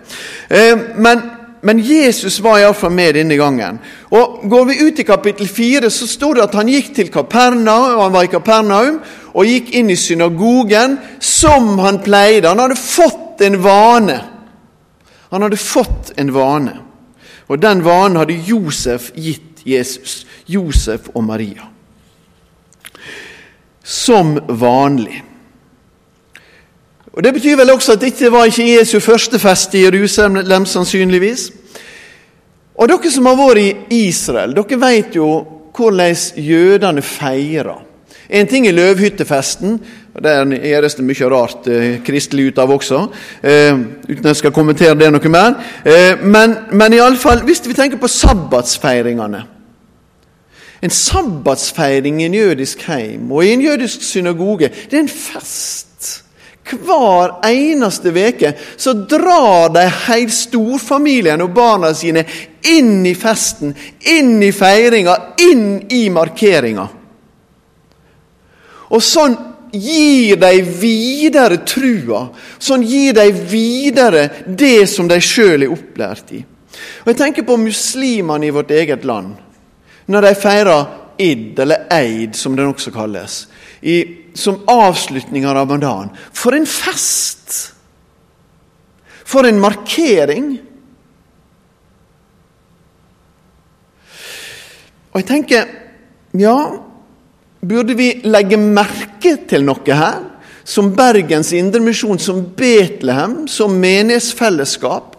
Eh, 0.50 0.77
men 0.95 1.24
men 1.63 1.79
Jesus 1.79 2.39
var 2.43 2.57
iallfall 2.60 2.91
med 2.91 3.15
denne 3.15 3.38
gangen. 3.39 3.77
Og 4.12 4.41
Går 4.51 4.65
vi 4.65 4.81
ut 4.83 4.98
i 5.00 5.05
kapittel 5.07 5.48
4, 5.48 5.89
så 5.89 6.07
står 6.07 6.36
det 6.36 6.43
at 6.43 6.57
han 6.60 6.67
gikk 6.67 6.89
til 6.95 7.12
Kapernaum, 7.12 8.01
han 8.01 8.12
var 8.12 8.27
i 8.27 8.31
Kapernaum 8.31 8.98
og 9.31 9.48
gikk 9.48 9.72
inn 9.79 9.93
i 9.93 9.95
synagogen 9.95 10.98
som 11.24 11.77
han 11.79 12.01
pleide. 12.03 12.51
Han 12.51 12.60
hadde 12.60 12.75
fått 12.75 13.45
en 13.48 13.55
vane. 13.63 14.19
Han 15.33 15.41
hadde 15.41 15.57
fått 15.57 16.11
en 16.15 16.29
vane. 16.33 16.75
Og 17.49 17.57
den 17.57 17.79
vanen 17.81 18.19
hadde 18.21 18.35
Josef 18.45 19.07
gitt 19.17 19.63
Jesus. 19.65 20.27
Josef 20.45 21.07
og 21.13 21.23
Maria. 21.25 21.65
Som 23.83 24.35
vanlig. 24.47 25.23
Og 27.13 27.23
Det 27.23 27.33
betyr 27.33 27.57
vel 27.57 27.73
også 27.73 27.95
at 27.95 28.05
dette 28.05 28.29
var 28.29 28.45
ikke 28.45 28.67
Jesu 28.75 28.99
første 28.99 29.39
fest 29.41 29.73
i 29.73 29.81
Jerusalem, 29.87 30.65
sannsynligvis. 30.65 31.49
Og 32.77 32.89
dere 32.89 33.11
som 33.13 33.25
har 33.25 33.37
vært 33.37 33.89
i 33.89 34.03
Israel, 34.05 34.53
dere 34.53 34.79
vet 34.81 35.17
jo 35.17 35.31
hvordan 35.73 36.37
jødene 36.37 37.01
feirer. 37.01 37.81
En 38.29 38.47
ting 38.47 38.67
er 38.67 38.77
løvhyttefesten, 38.77 39.79
der 40.22 40.46
gjøres 40.46 40.96
det 40.96 41.05
mye 41.08 41.29
rart 41.32 41.67
eh, 41.67 41.96
kristelig 42.05 42.51
ut 42.51 42.60
av 42.62 42.72
også, 42.75 43.00
eh, 43.41 43.79
uten 44.05 44.20
at 44.22 44.29
jeg 44.34 44.41
skal 44.43 44.53
kommentere 44.53 44.98
det 45.00 45.10
noe 45.10 45.32
mer. 45.34 45.55
Eh, 45.82 46.22
men, 46.22 46.53
men 46.72 46.93
iallfall, 46.93 47.41
hvis 47.48 47.63
vi 47.65 47.74
tenker 47.77 48.01
på 48.01 48.12
sabbatsfeiringene 48.12 49.48
En 50.84 50.91
sabbatsfeiring 50.91 52.17
i 52.20 52.25
en 52.25 52.34
jødisk 52.36 52.82
heim 52.89 53.29
og 53.32 53.46
i 53.46 53.53
en 53.53 53.62
jødisk 53.63 54.01
synagoge, 54.03 54.67
det 54.91 54.98
er 54.98 55.05
en 55.05 55.08
fest. 55.08 55.93
Hver 56.63 57.38
eneste 57.48 58.12
veke 58.12 58.51
så 58.75 58.91
drar 58.93 59.72
de 59.72 59.86
hele 60.10 60.32
storfamilien 60.32 61.41
og 61.41 61.53
barna 61.55 61.93
sine 61.96 62.25
inn 62.67 63.05
i 63.08 63.15
festen, 63.15 63.72
inn 64.12 64.43
i 64.43 64.51
feiringa, 64.51 65.15
inn 65.39 65.86
i 65.88 66.03
markeringa. 66.12 66.88
Og 68.91 69.03
sånn 69.03 69.39
gir 69.74 70.38
de 70.38 70.62
videre 70.62 71.58
trua. 71.65 72.27
Sånn 72.62 72.84
gir 72.86 73.15
de 73.18 73.30
videre 73.34 74.27
det 74.46 74.86
som 74.92 75.10
de 75.10 75.18
sjøl 75.24 75.65
er 75.65 75.74
opplært 75.74 76.34
i. 76.38 76.44
Og 77.03 77.08
Jeg 77.12 77.20
tenker 77.20 77.48
på 77.48 77.58
muslimene 77.58 78.48
i 78.48 78.53
vårt 78.53 78.72
eget 78.72 79.06
land. 79.06 79.36
Når 80.08 80.27
de 80.27 80.36
feirer 80.36 80.86
id, 81.18 81.60
eller 81.60 81.88
eid, 81.94 82.36
som 82.36 82.56
den 82.56 82.70
også 82.74 82.92
kalles. 82.94 83.48
I 83.82 84.30
som 84.36 84.63
avslutning 84.70 85.46
av 85.46 85.56
ramadan. 85.56 86.10
For 86.34 86.56
en 86.58 86.65
fest! 86.65 87.74
For 89.25 89.48
en 89.48 89.62
markering! 89.62 90.56
Og 95.13 95.22
jeg 95.22 95.30
tenker, 95.30 95.70
ja 96.34 96.58
Burde 97.63 97.96
vi 97.96 98.10
legge 98.27 98.60
merke 98.60 99.38
til 99.48 99.63
noe 99.63 99.96
her? 99.96 100.22
Som 100.63 100.93
Bergens 100.96 101.51
Indremisjon, 101.55 102.20
som 102.20 102.41
Betlehem, 102.55 103.43
som 103.48 103.75
menighetsfellesskap? 103.79 105.13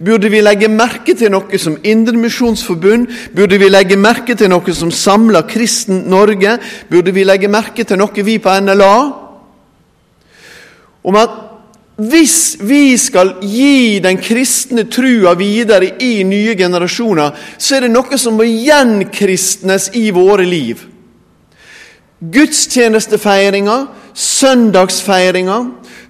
Burde 0.00 0.30
vi 0.32 0.40
legge 0.40 0.68
merke 0.72 1.12
til 1.16 1.32
noe 1.32 1.60
som 1.60 1.76
Indremisjonsforbund? 1.84 3.08
Burde 3.36 3.58
vi 3.60 3.68
legge 3.68 3.98
merke 4.00 4.36
til 4.36 4.48
noe 4.52 4.76
som 4.76 4.92
samler 4.92 5.44
kristen 5.48 6.06
Norge? 6.12 6.56
Burde 6.88 7.12
vi 7.12 7.24
legge 7.24 7.52
merke 7.52 7.84
til 7.84 8.00
noe 8.00 8.24
vi 8.24 8.38
på 8.40 8.56
NLA? 8.64 8.94
Om 11.04 11.20
at 11.20 11.36
hvis 12.00 12.56
vi 12.64 12.96
skal 12.96 13.34
gi 13.44 14.00
den 14.00 14.16
kristne 14.24 14.86
trua 14.88 15.34
videre 15.36 15.98
i 16.00 16.22
nye 16.24 16.54
generasjoner, 16.56 17.36
så 17.60 17.76
er 17.76 17.84
det 17.84 17.92
noe 17.92 18.16
som 18.20 18.40
må 18.40 18.48
gjenkristnes 18.48 19.90
i 20.00 20.08
våre 20.16 20.48
liv. 20.48 20.80
Gudstjenestefeiringa, 22.20 23.86
søndagsfeiringa, 24.14 25.58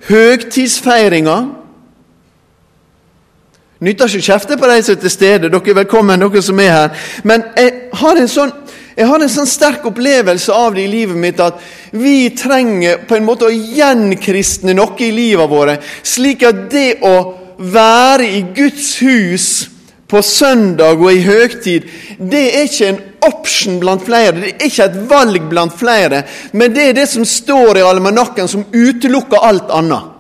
høgtidsfeiringa. 0.09 1.37
Nytter 3.81 4.11
ikke 4.11 4.21
å 4.21 4.27
kjefte 4.27 4.59
på 4.61 4.69
de 4.69 4.81
som 4.83 4.97
er 4.97 5.01
til 5.01 5.13
stede, 5.15 5.49
dere 5.49 5.73
er 5.73 5.79
velkommen, 5.79 6.21
dere 6.21 6.43
som 6.45 6.59
er 6.61 6.75
her. 6.75 7.07
Men 7.25 7.47
jeg 7.57 7.77
har 8.03 8.21
en 8.21 8.31
sånn 8.31 8.53
har 9.01 9.23
en 9.23 9.31
sånn 9.33 9.49
sterk 9.49 9.87
opplevelse 9.89 10.53
av 10.53 10.75
det 10.77 10.83
i 10.85 10.91
livet 10.91 11.17
mitt 11.17 11.39
at 11.41 11.63
vi 11.97 12.29
trenger 12.37 13.07
på 13.09 13.17
en 13.17 13.25
måte 13.25 13.47
å 13.49 13.55
gjenkristne 13.55 14.75
noe 14.77 14.99
i 15.01 15.09
livet 15.15 15.49
våre, 15.49 15.79
slik 16.03 16.43
at 16.45 16.67
det 16.69 16.99
å 17.07 17.15
være 17.57 18.27
i 18.29 18.43
Guds 18.57 18.99
hus 19.01 19.47
på 20.11 20.23
søndag 20.27 20.99
og 20.99 21.13
i 21.13 21.23
høgtid, 21.23 21.87
det 22.19 22.45
er 22.51 22.67
ikke 22.67 22.89
en 22.91 23.03
option 23.31 23.81
blant 23.81 24.05
flere, 24.05 24.35
det 24.37 24.55
er 24.57 24.71
ikke 24.71 24.89
et 24.89 25.03
valg 25.11 25.51
blant 25.51 25.77
flere, 25.79 26.25
men 26.53 26.75
det 26.75 26.89
er 26.89 26.97
det 26.99 27.09
som 27.11 27.27
står 27.27 27.79
i 27.79 27.87
almanakken, 27.87 28.49
som 28.49 28.67
utelukker 28.75 29.47
alt 29.47 29.71
annet. 29.71 30.17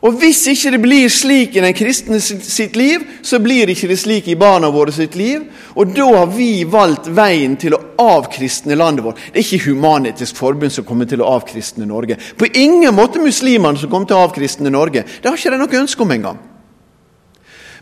Og 0.00 0.16
Hvis 0.16 0.46
ikke 0.48 0.70
det 0.72 0.80
blir 0.80 1.10
slik 1.12 1.56
i 1.56 1.60
den 1.60 1.74
kristne 1.76 2.20
sitt 2.24 2.76
liv, 2.76 3.02
så 3.22 3.38
blir 3.38 3.66
det 3.66 3.76
ikke 3.76 3.90
det 3.90 3.98
slik 4.00 4.30
i 4.32 4.36
barna 4.40 4.70
våre 4.72 4.94
sitt 4.96 5.16
liv. 5.16 5.42
Og 5.76 5.92
da 5.92 6.06
har 6.14 6.30
vi 6.32 6.64
valgt 6.64 7.10
veien 7.12 7.58
til 7.60 7.76
å 7.76 7.82
avkristne 8.00 8.78
landet 8.80 9.04
vårt. 9.04 9.20
Det 9.28 9.42
er 9.42 9.44
ikke 9.44 9.66
Human-Etisk 9.68 10.40
Forbund 10.40 10.72
som 10.72 10.88
kommer 10.88 11.04
til 11.04 11.20
å 11.20 11.28
avkristne 11.34 11.84
Norge. 11.84 12.16
På 12.16 12.48
ingen 12.48 12.96
måte 12.96 13.20
muslimene 13.20 13.76
som 13.76 13.92
kommer 13.92 14.08
til 14.08 14.16
å 14.16 14.24
avkristne 14.24 14.72
Norge. 14.72 15.04
Det 15.04 15.28
har 15.28 15.36
ikke 15.36 15.52
de 15.52 15.60
noe 15.60 15.82
ønske 15.84 16.08
om 16.08 16.16
engang. 16.16 16.40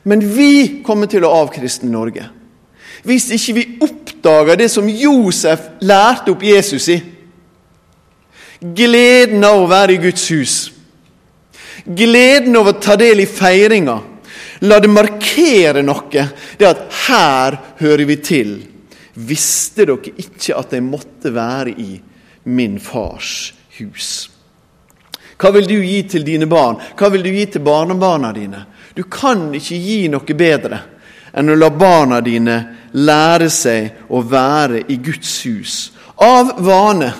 Men 0.02 0.22
vi 0.22 0.82
kommer 0.86 1.10
til 1.10 1.24
å 1.26 1.32
avkristne 1.42 1.90
Norge. 1.90 2.28
Hvis 3.06 3.28
ikke 3.34 3.54
vi 3.56 3.66
oppdager 3.84 4.58
det 4.58 4.68
som 4.72 4.88
Josef 4.90 5.70
lærte 5.80 6.34
opp 6.34 6.42
Jesus 6.42 6.88
i. 6.92 6.98
Gleden 8.58 9.44
av 9.46 9.62
å 9.62 9.70
være 9.70 9.94
i 9.94 10.02
Guds 10.02 10.24
hus 10.34 10.56
Gleden 11.88 12.56
av 12.58 12.66
å 12.68 12.78
ta 12.82 12.96
del 13.00 13.22
i 13.22 13.26
feiringa. 13.26 13.94
La 14.68 14.76
det 14.82 14.90
markere 14.92 15.80
noe. 15.86 16.24
Det 16.58 16.66
at 16.66 16.82
her 17.06 17.56
hører 17.78 18.04
vi 18.08 18.18
til. 18.20 18.50
Visste 19.14 19.86
dere 19.88 20.12
ikke 20.20 20.58
at 20.58 20.74
jeg 20.74 20.84
måtte 20.84 21.32
være 21.34 21.72
i 21.72 21.94
min 22.52 22.76
fars 22.82 23.54
hus? 23.78 24.28
Hva 25.38 25.52
vil 25.54 25.68
du 25.70 25.76
gi 25.78 26.02
til 26.10 26.26
dine 26.26 26.48
barn? 26.50 26.76
Hva 26.98 27.08
vil 27.14 27.24
du 27.24 27.30
gi 27.30 27.46
til 27.54 27.64
barnebarna 27.64 28.34
dine? 28.34 28.64
Du 28.98 29.04
kan 29.06 29.52
ikke 29.54 29.76
gi 29.78 30.08
noe 30.10 30.34
bedre 30.34 30.78
enn 31.38 31.52
å 31.52 31.54
la 31.54 31.68
barna 31.70 32.16
dine 32.18 32.56
lære 32.98 33.46
seg 33.46 34.08
å 34.10 34.24
være 34.26 34.80
i 34.90 34.96
Guds 34.98 35.34
hus. 35.46 35.74
Av 36.18 36.56
vane 36.66 37.12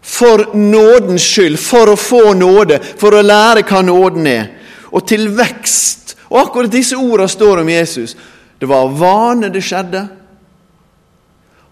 for 0.00 0.54
nådens 0.56 1.26
skyld, 1.28 1.58
for 1.60 1.92
å 1.92 1.98
få 2.00 2.32
nåde, 2.38 2.78
for 2.80 3.18
å 3.18 3.24
lære 3.26 3.66
hva 3.68 3.82
nåden 3.84 4.30
er, 4.30 4.48
og 4.96 5.04
til 5.10 5.26
vekst. 5.36 6.14
Og 6.30 6.40
akkurat 6.46 6.72
disse 6.72 6.96
ordene 6.96 7.28
står 7.28 7.60
om 7.60 7.74
Jesus. 7.74 8.16
Det 8.56 8.70
var 8.70 8.86
av 8.86 8.96
vane 8.96 9.52
det 9.52 9.60
skjedde. 9.66 10.06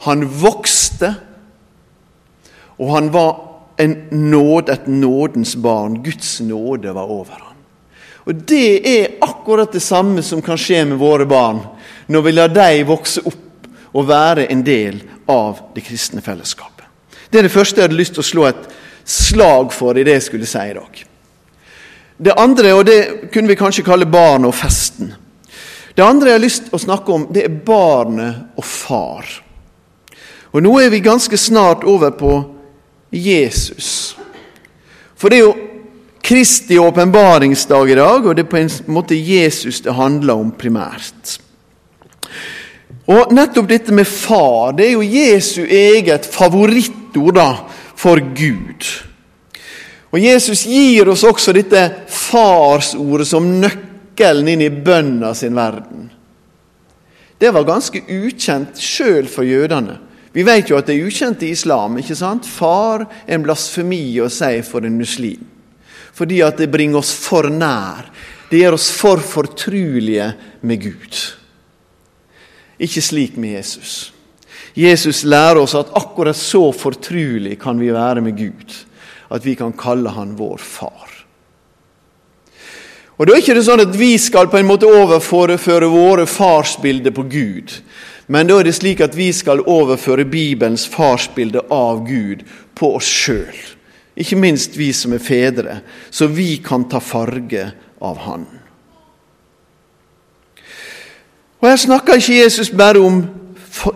Han 0.05 0.29
vokste, 0.43 1.15
og 2.77 2.93
han 2.99 3.11
var 3.17 3.33
en 3.81 3.97
nåde, 4.29 4.77
et 4.77 4.93
nådens 4.93 5.57
barn. 5.57 6.03
Guds 6.05 6.37
nåde 6.45 6.93
var 6.93 7.09
over 7.09 7.39
ham. 7.39 7.54
Og 8.25 8.35
Det 8.35 8.89
er 8.89 9.17
akkurat 9.21 9.73
det 9.73 9.83
samme 9.85 10.23
som 10.23 10.43
kan 10.43 10.59
skje 10.59 10.85
med 10.89 10.99
våre 10.99 11.27
barn 11.29 11.61
når 12.07 12.23
vi 12.23 12.33
lar 12.33 12.53
dem 12.53 12.87
vokse 12.89 13.21
opp 13.25 13.69
og 13.95 14.09
være 14.09 14.47
en 14.51 14.63
del 14.65 15.03
av 15.31 15.61
det 15.75 15.85
kristne 15.87 16.23
fellesskapet. 16.25 16.85
Det 17.31 17.39
er 17.39 17.47
det 17.47 17.53
første 17.53 17.81
jeg 17.81 17.89
hadde 17.89 17.99
lyst 17.99 18.17
til 18.17 18.25
å 18.25 18.31
slå 18.31 18.47
et 18.49 18.65
slag 19.05 19.73
for 19.73 19.99
i 19.99 20.05
det 20.07 20.19
jeg 20.19 20.27
skulle 20.29 20.49
si 20.49 20.65
i 20.71 20.75
dag. 20.77 21.05
Det 22.17 22.35
andre, 22.39 22.73
og 22.75 22.85
det 22.87 22.99
kunne 23.35 23.51
vi 23.51 23.59
kanskje 23.59 23.85
kalle 23.87 24.07
barn 24.07 24.47
og 24.47 24.55
festen. 24.55 25.13
Det 25.95 26.05
andre 26.05 26.31
jeg 26.31 26.39
har 26.39 26.45
lyst 26.45 26.67
til 26.69 26.77
å 26.79 26.83
snakke 26.83 27.15
om, 27.15 27.27
det 27.31 27.45
er 27.47 27.57
barnet 27.67 28.59
og 28.59 28.67
far. 28.67 29.29
Og 30.55 30.63
Nå 30.63 30.77
er 30.79 30.91
vi 30.91 31.03
ganske 31.03 31.39
snart 31.39 31.85
over 31.85 32.15
på 32.15 32.33
Jesus. 33.11 34.15
For 35.19 35.31
det 35.31 35.41
er 35.41 35.47
jo 35.49 35.74
Kristi 36.25 36.79
åpenbaringsdag 36.79 37.91
i 37.91 37.95
dag, 37.95 38.27
og 38.27 38.37
det 38.37 38.47
er 38.47 38.49
på 38.49 38.57
en 38.57 38.71
måte 38.89 39.17
Jesus 39.19 39.83
det 39.85 39.93
handler 39.93 40.41
om 40.41 40.55
primært. 40.57 41.35
Og 43.13 43.35
nettopp 43.37 43.69
dette 43.69 43.93
med 43.93 44.09
far, 44.09 44.73
det 44.73 44.87
er 44.87 44.95
jo 44.95 45.05
Jesu 45.05 45.61
eget 45.69 46.25
favorittord 46.25 47.37
da, 47.37 47.51
for 47.93 48.25
Gud. 48.37 48.89
Og 50.15 50.21
Jesus 50.23 50.65
gir 50.65 51.13
oss 51.13 51.27
også 51.29 51.53
dette 51.53 51.85
farsordet 52.09 53.29
som 53.29 53.53
nøkkelen 53.61 54.49
inn 54.55 54.65
i 54.65 54.73
bønna 54.73 55.35
sin 55.37 55.53
verden. 55.59 56.09
Det 57.37 57.53
var 57.53 57.69
ganske 57.69 58.01
ukjent 58.01 58.81
sjøl 58.81 59.29
for 59.29 59.45
jødene. 59.45 59.99
Vi 60.33 60.43
vet 60.47 60.71
jo 60.71 60.81
at 60.81 60.89
det 60.89 60.97
er 60.97 61.05
ukjent 61.05 61.45
i 61.45 61.53
islam. 61.53 61.99
ikke 61.99 62.17
sant? 62.17 62.47
Far 62.49 63.05
er 63.27 63.37
en 63.37 63.45
blasfemi 63.45 64.07
å 64.25 64.33
si 64.33 64.63
for 64.65 64.87
en 64.89 64.97
muslim. 64.97 65.51
Fordi 66.15 66.41
at 66.47 66.59
det 66.61 66.71
bringer 66.71 67.01
oss 67.03 67.13
for 67.19 67.51
nær. 67.51 68.11
Det 68.51 68.61
gjør 68.63 68.77
oss 68.79 68.91
for 68.95 69.23
fortrulige 69.23 70.31
med 70.63 70.83
Gud. 70.83 71.21
Ikke 72.79 73.03
slik 73.03 73.39
med 73.41 73.57
Jesus. 73.59 74.13
Jesus 74.75 75.23
lærer 75.25 75.63
oss 75.63 75.75
at 75.79 75.93
akkurat 75.95 76.37
så 76.37 76.69
fortrulig 76.75 77.59
kan 77.63 77.79
vi 77.79 77.93
være 77.95 78.23
med 78.23 78.39
Gud 78.39 78.75
at 79.35 79.47
vi 79.47 79.55
kan 79.59 79.73
kalle 79.73 80.11
han 80.11 80.37
vår 80.39 80.59
far. 80.59 81.11
Og 83.17 83.27
Da 83.27 83.35
er 83.35 83.43
ikke 83.43 83.63
sånn 83.63 83.85
at 83.85 83.95
vi 83.95 84.17
skal 84.19 84.49
på 84.51 84.59
en 84.59 84.67
måte 84.67 84.91
overføre 84.91 85.87
våre 85.91 86.27
farsbilder 86.27 87.15
på 87.15 87.23
Gud. 87.31 87.77
Men 88.27 88.49
da 88.49 88.59
er 88.59 88.67
det 88.67 88.75
slik 88.75 89.01
at 89.05 89.15
vi 89.15 89.31
skal 89.33 89.63
overføre 89.63 90.27
Bibelens 90.27 90.87
farsbilde 90.91 91.63
av 91.71 92.03
Gud 92.09 92.43
på 92.75 92.95
oss 92.97 93.07
sjøl. 93.07 93.74
Ikke 94.17 94.39
minst 94.39 94.77
vi 94.79 94.93
som 94.95 95.15
er 95.17 95.23
fedre, 95.23 95.81
så 96.11 96.29
vi 96.31 96.57
kan 96.63 96.87
ta 96.91 97.01
farge 97.03 97.67
av 98.01 98.21
Han. 98.29 98.47
Og 101.61 101.71
Her 101.71 101.81
snakker 101.81 102.21
ikke 102.21 102.43
Jesus 102.43 102.71
bare 102.71 103.01
om 103.01 103.23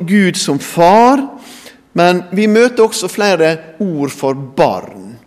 Gud 0.01 0.39
som 0.41 0.59
far, 0.59 1.21
men 1.93 2.23
vi 2.33 2.47
møter 2.51 2.87
også 2.87 3.11
flere 3.13 3.57
ord 3.83 4.11
for 4.15 4.35
barn. 4.35 5.19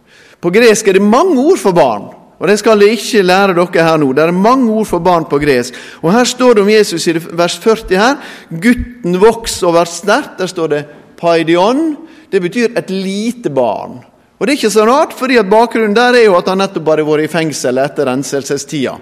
På 0.41 0.49
gresk 0.49 0.87
er 0.87 0.97
det 0.97 1.05
mange 1.05 1.37
ord 1.39 1.61
for 1.61 1.75
barn. 1.77 2.09
Og 2.41 2.47
Det 2.47 2.57
skal 2.59 2.81
jeg 2.81 2.97
ikke 2.97 3.21
lære 3.21 3.53
dere 3.53 3.83
her 3.85 3.97
nå. 4.01 4.13
Det 4.17 4.23
er 4.23 4.31
mange 4.33 4.71
ord 4.73 4.87
for 4.89 4.99
barn 4.99 5.27
på 5.29 5.37
gresk. 5.37 5.75
Og 6.01 6.13
Her 6.13 6.23
står 6.25 6.53
det 6.53 6.63
om 6.63 6.69
Jesus 6.69 7.07
i 7.07 7.13
vers 7.13 7.57
40 7.61 7.97
her. 7.97 8.15
Gutten 8.49 9.19
vokser 9.21 9.67
og 9.67 9.75
blir 9.75 9.85
sterkt. 9.85 10.39
Der 10.39 10.49
står 10.49 10.67
det 10.67 10.85
paidion. 11.21 11.97
Det 12.31 12.41
betyr 12.41 12.73
et 12.77 12.89
lite 12.89 13.49
barn. 13.53 14.01
Og 14.41 14.47
Det 14.47 14.55
er 14.55 14.57
ikke 14.57 14.73
så 14.73 14.85
rart, 14.89 15.11
fordi 15.13 15.35
at 15.37 15.45
bakgrunnen 15.45 15.93
der 15.93 16.15
er 16.17 16.25
jo 16.25 16.33
at 16.33 16.47
han 16.49 16.57
nettopp 16.57 16.87
har 16.89 17.03
vært 17.05 17.27
i 17.27 17.29
fengsel 17.29 17.77
etter 17.77 18.09
renselsestida. 18.09 18.95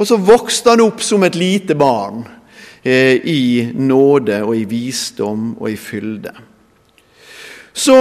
Og 0.00 0.08
så 0.08 0.16
vokste 0.16 0.72
han 0.72 0.80
opp 0.86 1.04
som 1.04 1.26
et 1.28 1.36
lite 1.36 1.76
barn. 1.76 2.24
Eh, 2.86 3.18
i 3.28 3.70
nåde 3.74 4.44
og 4.46 4.54
i 4.54 4.62
visdom 4.70 5.56
og 5.58 5.70
i 5.72 5.76
fylde. 5.76 6.30
Så 7.74 7.96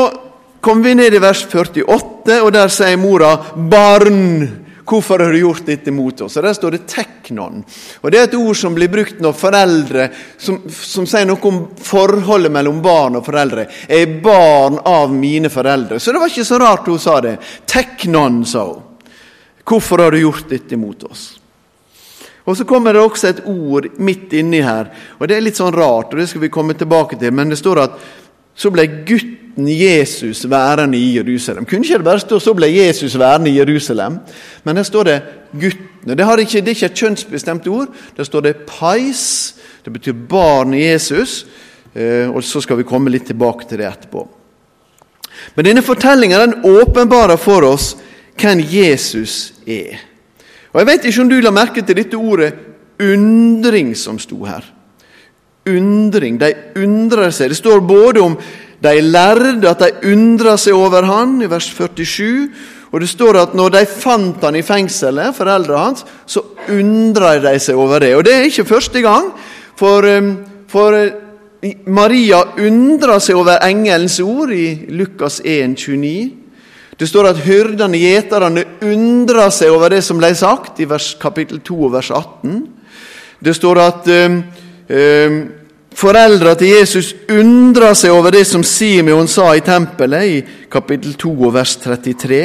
kom 0.61 0.83
vi 0.85 0.93
ned 0.93 1.15
i 1.17 1.21
vers 1.23 1.41
48, 1.49 2.37
og 2.43 2.51
der 2.53 2.69
sier 2.69 2.97
mora 2.97 3.33
'barn'. 3.55 4.64
Hvorfor 4.85 5.19
har 5.19 5.31
du 5.31 5.39
gjort 5.39 5.65
dette 5.65 5.91
mot 5.91 6.21
oss? 6.21 6.37
Og 6.37 6.43
Der 6.43 6.53
står 6.53 6.71
det 6.71 6.87
'teknon'. 6.87 7.63
Og 8.01 8.11
Det 8.11 8.19
er 8.19 8.23
et 8.23 8.35
ord 8.35 8.55
som 8.55 8.75
blir 8.75 8.87
brukt 8.87 9.19
når 9.19 9.33
foreldre 9.33 10.09
som, 10.37 10.61
som 10.69 11.05
sier 11.05 11.25
noe 11.25 11.41
om 11.41 11.67
forholdet 11.75 12.51
mellom 12.51 12.81
barn 12.81 13.15
og 13.15 13.25
foreldre. 13.25 13.67
Jeg 13.89 14.01
er 14.01 14.21
barn 14.21 14.79
av 14.85 15.11
mine 15.11 15.49
foreldre. 15.49 15.99
Så 15.99 16.11
det 16.11 16.19
var 16.19 16.29
ikke 16.29 16.45
så 16.45 16.59
rart 16.59 16.85
hun 16.87 16.99
sa 16.99 17.21
det. 17.21 17.39
Teknon, 17.65 18.45
sa 18.45 18.65
hun. 18.65 18.83
Hvorfor 19.65 20.03
har 20.03 20.11
du 20.11 20.19
gjort 20.19 20.49
dette 20.49 20.77
mot 20.77 21.03
oss? 21.03 21.39
Og 22.45 22.57
Så 22.57 22.63
kommer 22.63 22.93
det 22.93 23.01
også 23.01 23.27
et 23.27 23.45
ord 23.45 23.87
midt 23.97 24.33
inni 24.33 24.61
her, 24.61 24.91
og 25.19 25.27
det 25.27 25.35
er 25.35 25.41
litt 25.41 25.57
sånn 25.57 25.73
rart, 25.73 26.13
og 26.13 26.19
det 26.19 26.29
skal 26.29 26.41
vi 26.41 26.49
komme 26.53 26.75
tilbake 26.77 27.17
til, 27.17 27.31
men 27.33 27.49
det 27.49 27.57
står 27.57 27.79
at 27.81 27.97
så 28.55 28.69
ble 28.69 28.85
gutten 29.03 29.44
Jesus 29.57 30.49
værende 30.49 30.97
i 30.97 31.17
Jerusalem. 31.17 31.65
Kunne 31.65 31.85
ikke 31.85 31.97
det 31.97 32.03
bare 32.03 32.19
stå 32.19 32.39
'så 32.39 32.53
ble 32.53 32.67
Jesus 32.77 33.19
værende 33.19 33.49
i 33.49 33.61
Jerusalem'? 33.61 34.17
Men 34.63 34.75
der 34.75 34.83
står 34.83 35.03
det 35.03 35.21
'guttene'. 35.53 36.15
Det, 36.15 36.39
ikke, 36.39 36.61
det 36.61 36.63
er 36.63 36.67
ikke 36.67 36.85
et 36.85 36.93
kjønnsbestemt 36.93 37.67
ord. 37.67 37.87
Der 38.17 38.23
står 38.23 38.39
det 38.39 38.55
'pais'. 38.55 39.55
Det 39.85 39.93
betyr 39.93 40.13
barn 40.29 40.73
i 40.73 40.83
Jesus. 40.83 41.47
Eh, 41.95 42.35
og 42.35 42.43
Så 42.43 42.61
skal 42.61 42.77
vi 42.77 42.83
komme 42.83 43.09
litt 43.09 43.25
tilbake 43.25 43.69
til 43.69 43.77
det 43.77 43.87
etterpå. 43.87 44.27
Men 45.55 45.65
denne 45.65 45.81
fortellinga 45.81 46.45
åpenbarer 46.63 47.35
for 47.35 47.61
oss 47.61 47.97
hvem 48.41 48.59
Jesus 48.71 49.53
er. 49.67 49.95
Og 50.73 50.79
Jeg 50.79 50.87
vet 50.87 51.05
ikke 51.05 51.21
om 51.21 51.29
du 51.29 51.39
la 51.39 51.51
merke 51.51 51.81
til 51.81 51.95
dette 51.95 52.15
ordet 52.17 52.53
'undring' 52.99 53.95
som 53.95 54.19
sto 54.19 54.43
her. 54.43 54.63
Undring. 55.67 56.39
De 56.39 56.53
undrer 56.75 57.29
seg. 57.29 57.49
Det 57.49 57.57
står 57.57 57.79
både 57.79 58.21
om 58.21 58.37
de 58.85 59.01
lærde, 59.01 59.69
at 59.69 59.81
de 59.83 60.13
undra 60.13 60.55
seg 60.61 60.77
over 60.77 61.05
han, 61.09 61.37
i 61.41 61.49
vers 61.49 61.67
47. 61.73 62.47
Og 62.95 63.01
det 63.01 63.09
står 63.11 63.41
at 63.41 63.55
når 63.57 63.73
de 63.73 63.83
fant 63.89 64.43
han 64.45 64.55
i 64.55 64.63
fengselet, 64.63 65.35
foreldrene 65.35 65.81
hans, 65.81 66.05
så 66.25 66.43
undra 66.71 67.33
de 67.43 67.57
seg 67.59 67.75
over 67.75 67.99
det. 67.99 68.13
Og 68.15 68.23
det 68.23 68.35
er 68.35 68.47
ikke 68.47 68.67
første 68.69 69.01
gang, 69.03 69.33
for, 69.75 70.07
um, 70.07 70.31
for 70.71 70.95
uh, 70.95 71.25
Maria 71.91 72.39
undra 72.61 73.19
seg 73.19 73.35
over 73.35 73.59
engelens 73.65 74.19
ord 74.23 74.53
i 74.55 74.87
Lukas 74.95 75.41
1, 75.43 75.75
29. 75.75 76.31
Det 76.95 77.09
står 77.09 77.27
at 77.33 77.41
hyrdene, 77.43 77.99
gjeterne, 77.99 78.63
undra 78.87 79.49
seg 79.51 79.73
over 79.75 79.91
det 79.91 79.99
som 80.05 80.21
ble 80.21 80.31
sagt, 80.37 80.79
i 80.79 80.87
vers, 80.87 81.11
kapittel 81.19 81.59
2 81.65 81.79
og 81.89 81.93
vers 81.97 82.13
18. 82.15 82.61
Det 83.43 83.55
står 83.57 83.81
at 83.83 84.07
um, 84.07 84.39
um, 84.87 85.39
foreldra 85.95 86.55
til 86.59 86.75
Jesus 86.75 87.13
undra 87.31 87.93
seg 87.95 88.13
over 88.13 88.35
det 88.35 88.45
som 88.47 88.63
Simeon 88.63 89.27
sa 89.31 89.51
i 89.55 89.63
tempelet, 89.65 90.25
i 90.25 90.67
kapittel 90.71 91.15
2 91.19 91.31
og 91.47 91.53
vers 91.55 91.75
33. 91.83 92.41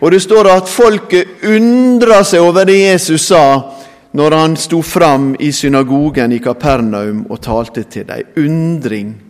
Og 0.00 0.12
det 0.12 0.20
står 0.22 0.50
at 0.52 0.68
folket 0.68 1.46
undra 1.48 2.20
seg 2.26 2.44
over 2.44 2.66
det 2.68 2.78
Jesus 2.82 3.30
sa 3.30 3.44
når 4.16 4.34
han 4.36 4.56
sto 4.56 4.80
fram 4.84 5.34
i 5.40 5.50
synagogen 5.52 6.32
i 6.32 6.40
Kapernaum 6.40 7.26
og 7.30 7.40
talte 7.44 7.84
til 7.90 8.06
dem. 8.08 8.34
Undring. 8.40 9.25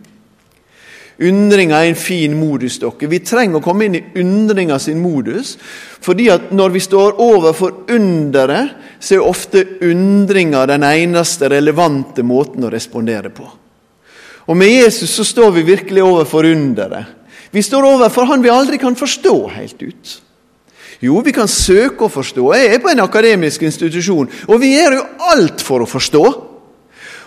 Undringa 1.17 1.79
er 1.81 1.89
en 1.89 1.95
fin 1.97 2.33
modus. 2.37 2.77
dere. 2.79 3.09
Vi 3.09 3.19
trenger 3.25 3.57
å 3.57 3.63
komme 3.63 3.87
inn 3.87 3.95
i 3.97 4.03
undringa 4.21 4.79
sin 4.79 4.99
modus. 5.01 5.57
fordi 6.01 6.29
at 6.29 6.51
når 6.51 6.69
vi 6.69 6.79
står 6.79 7.19
overfor 7.19 7.89
underet, 7.89 8.69
så 8.99 9.15
er 9.15 9.19
ofte 9.19 9.65
undringa 9.81 10.65
den 10.65 10.83
eneste 10.83 11.49
relevante 11.49 12.23
måten 12.23 12.63
å 12.63 12.71
respondere 12.71 13.29
på. 13.29 13.49
Og 14.47 14.57
med 14.57 14.69
Jesus 14.69 15.09
så 15.09 15.23
står 15.23 15.51
vi 15.51 15.63
virkelig 15.63 16.03
overfor 16.03 16.45
underet. 16.45 17.05
Vi 17.51 17.61
står 17.61 17.83
overfor 17.83 18.25
han 18.25 18.43
vi 18.43 18.49
aldri 18.49 18.77
kan 18.77 18.95
forstå 18.95 19.49
helt 19.49 19.81
ut. 19.81 20.21
Jo, 20.99 21.19
vi 21.21 21.31
kan 21.31 21.47
søke 21.47 22.05
å 22.05 22.11
forstå. 22.11 22.53
Jeg 22.55 22.73
er 22.73 22.79
på 22.81 22.89
en 22.89 23.03
akademisk 23.03 23.61
institusjon, 23.67 24.29
og 24.47 24.61
vi 24.61 24.73
gjør 24.73 24.97
jo 24.97 25.03
alt 25.33 25.61
for 25.61 25.83
å 25.83 25.89
forstå. 25.89 26.23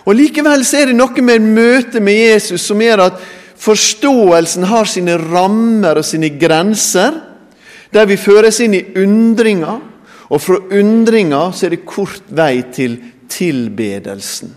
Og 0.01 0.17
Likevel 0.17 0.65
så 0.65 0.81
er 0.81 0.89
det 0.89 0.97
noe 0.97 1.23
med 1.23 1.45
møtet 1.45 2.01
med 2.03 2.17
Jesus 2.17 2.65
som 2.65 2.81
gjør 2.81 3.05
at 3.05 3.21
Forståelsen 3.61 4.65
har 4.71 4.89
sine 4.89 5.17
rammer 5.21 5.99
og 6.01 6.05
sine 6.05 6.31
grenser, 6.41 7.19
der 7.93 8.07
vi 8.09 8.17
føres 8.17 8.57
inn 8.63 8.73
i 8.73 8.85
undringa. 8.97 9.77
Og 10.31 10.39
fra 10.41 10.57
undringa 10.79 11.43
så 11.53 11.67
er 11.67 11.75
det 11.75 11.85
kort 11.85 12.31
vei 12.33 12.63
til 12.73 12.97
tilbedelsen. 13.29 14.55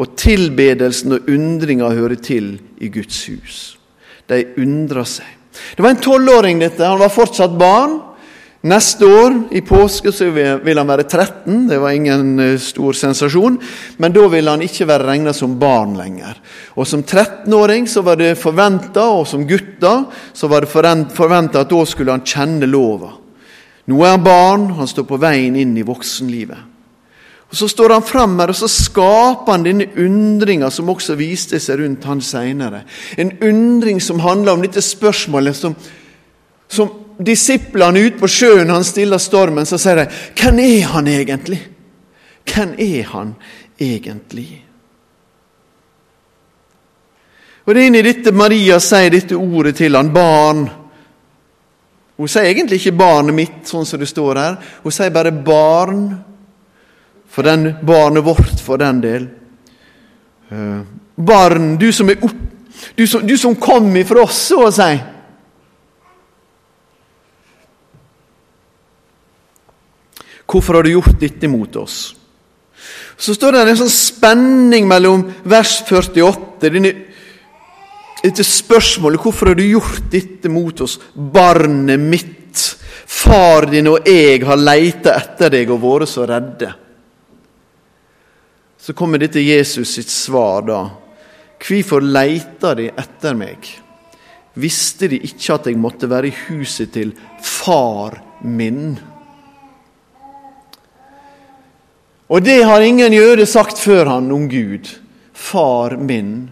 Og 0.00 0.16
tilbedelsen 0.18 1.14
og 1.18 1.28
undringa 1.30 1.92
hører 1.92 2.18
til 2.18 2.56
i 2.80 2.88
Guds 2.90 3.20
hus. 3.28 3.60
De 4.26 4.40
undrer 4.58 5.06
seg. 5.06 5.28
Det 5.76 5.84
var 5.84 5.92
en 5.92 6.02
tolvåring, 6.02 6.62
dette. 6.62 6.86
Han 6.86 7.00
var 7.02 7.12
fortsatt 7.12 7.54
barn. 7.60 7.98
Neste 8.62 9.06
år, 9.10 9.40
i 9.50 9.60
påske, 9.66 10.12
så 10.14 10.28
vil 10.30 10.78
han 10.78 10.86
være 10.86 11.02
13. 11.08 11.64
Det 11.66 11.80
var 11.82 11.96
ingen 11.96 12.38
eh, 12.38 12.58
stor 12.62 12.94
sensasjon. 12.94 13.56
Men 13.98 14.14
da 14.14 14.28
vil 14.30 14.46
han 14.46 14.62
ikke 14.62 14.86
være 14.86 15.08
regna 15.08 15.32
som 15.34 15.56
barn 15.58 15.96
lenger. 15.98 16.38
Og 16.78 16.86
Som 16.86 17.02
13-åring 17.02 17.88
så 17.90 18.04
var 18.06 18.20
det 18.20 18.36
forventa, 18.38 19.08
og 19.10 19.26
som 19.26 19.42
gutta 19.50 20.04
så 20.32 20.46
var 20.46 20.62
det 20.62 20.70
forventa 20.70 21.64
at 21.64 21.74
da 21.74 21.82
skulle 21.84 22.14
han 22.14 22.22
kjenne 22.22 22.70
lova. 22.70 23.10
Nå 23.90 23.98
er 24.06 24.14
han 24.14 24.22
barn, 24.22 24.70
han 24.78 24.86
står 24.86 25.10
på 25.10 25.18
veien 25.18 25.58
inn 25.58 25.74
i 25.74 25.82
voksenlivet. 25.82 26.70
Og 27.50 27.58
Så 27.58 27.66
står 27.68 27.98
han 27.98 28.06
fram 28.06 28.38
her, 28.38 28.54
og 28.54 28.56
så 28.56 28.70
skaper 28.70 29.56
han 29.56 29.66
denne 29.66 29.90
undringa 29.98 30.70
som 30.70 30.88
også 30.88 31.18
viste 31.18 31.58
seg 31.58 31.82
rundt 31.82 32.06
han 32.06 32.22
seinere. 32.22 32.86
En 33.18 33.34
undring 33.42 33.98
som 34.00 34.22
handler 34.22 34.54
om 34.54 34.62
dette 34.62 34.80
spørsmålet 34.80 35.58
som, 35.58 35.74
som 36.70 37.01
disiplene 37.24 38.00
ute 38.00 38.18
på 38.20 38.28
sjøen 38.30 38.70
han 38.70 38.84
stiller 38.84 39.18
stormen, 39.18 39.66
så 39.66 39.78
sier 39.78 39.96
de 39.96 40.06
'Hvem 40.34 40.58
er 40.58 40.86
han 40.86 41.06
egentlig?' 41.06 41.66
Hvem 42.44 42.74
er 42.78 43.02
han 43.02 43.34
egentlig? 43.80 44.64
Og 47.66 47.74
Det 47.74 47.82
er 47.82 47.86
inn 47.86 47.94
i 47.94 48.02
dette 48.02 48.32
Maria 48.32 48.78
sier 48.78 49.10
dette 49.10 49.36
ordet 49.38 49.76
til 49.76 49.96
han, 49.96 50.12
barn. 50.12 50.70
Hun 52.16 52.28
sier 52.28 52.42
egentlig 52.50 52.80
ikke 52.80 52.98
'barnet 52.98 53.34
mitt', 53.34 53.66
sånn 53.66 53.86
som 53.86 54.00
det 54.00 54.08
står 54.08 54.36
her. 54.36 54.56
Hun 54.82 54.92
sier 54.92 55.10
bare 55.10 55.32
'barn', 55.32 56.18
for 57.28 57.42
den 57.42 57.76
barnet 57.86 58.24
vårt, 58.24 58.60
for 58.60 58.76
den 58.76 59.00
del. 59.00 59.28
Uh, 60.52 60.82
barn, 61.16 61.76
du 61.76 61.92
som 61.92 62.10
er 62.10 62.16
opp, 62.22 62.34
du 62.98 63.06
som, 63.06 63.26
du 63.26 63.36
som 63.36 63.56
kom 63.56 63.96
ifra 63.96 64.22
oss, 64.22 64.48
så 64.48 64.66
å 64.66 64.70
si. 64.70 65.00
Hvorfor 70.52 70.76
har 70.76 70.84
du 70.84 70.92
gjort 70.92 71.16
dette 71.20 71.48
mot 71.48 71.76
oss? 71.80 72.12
Så 73.16 73.32
står 73.36 73.54
det 73.54 73.62
en 73.70 73.80
sånn 73.84 73.94
spenning 73.94 74.88
mellom 74.90 75.24
vers 75.48 75.78
48, 75.86 76.68
denne, 76.72 76.92
dette 78.22 78.44
spørsmålet 78.44 79.22
hvorfor 79.22 79.52
har 79.52 79.58
du 79.58 79.64
gjort 79.64 80.10
dette 80.12 80.50
mot 80.52 80.84
oss, 80.84 80.98
barnet 81.14 82.00
mitt? 82.00 82.38
Far 83.12 83.66
din 83.70 83.90
og 83.90 84.08
jeg 84.08 84.40
har 84.46 84.58
leita 84.58 85.12
etter 85.18 85.52
deg 85.52 85.70
og 85.70 85.82
vært 85.82 86.10
så 86.10 86.24
redde. 86.28 86.70
Så 88.82 88.96
kommer 88.98 89.20
dette 89.22 89.42
Jesus 89.42 89.92
sitt 89.94 90.10
svar 90.10 90.64
da. 90.66 90.80
Hvorfor 91.62 92.02
leita 92.02 92.72
de 92.78 92.88
etter 92.90 93.36
meg? 93.38 93.68
Visste 94.58 95.08
de 95.12 95.20
ikke 95.28 95.54
at 95.54 95.68
jeg 95.70 95.80
måtte 95.80 96.10
være 96.10 96.28
i 96.28 96.36
huset 96.48 96.90
til 96.96 97.14
far 97.40 98.18
min? 98.42 98.96
Og 102.32 102.40
det 102.40 102.62
har 102.64 102.80
ingen 102.80 103.12
jøde 103.12 103.44
sagt 103.46 103.80
før 103.80 104.14
han 104.14 104.30
om 104.32 104.48
Gud. 104.48 104.88
Far 105.36 105.98
min. 106.00 106.48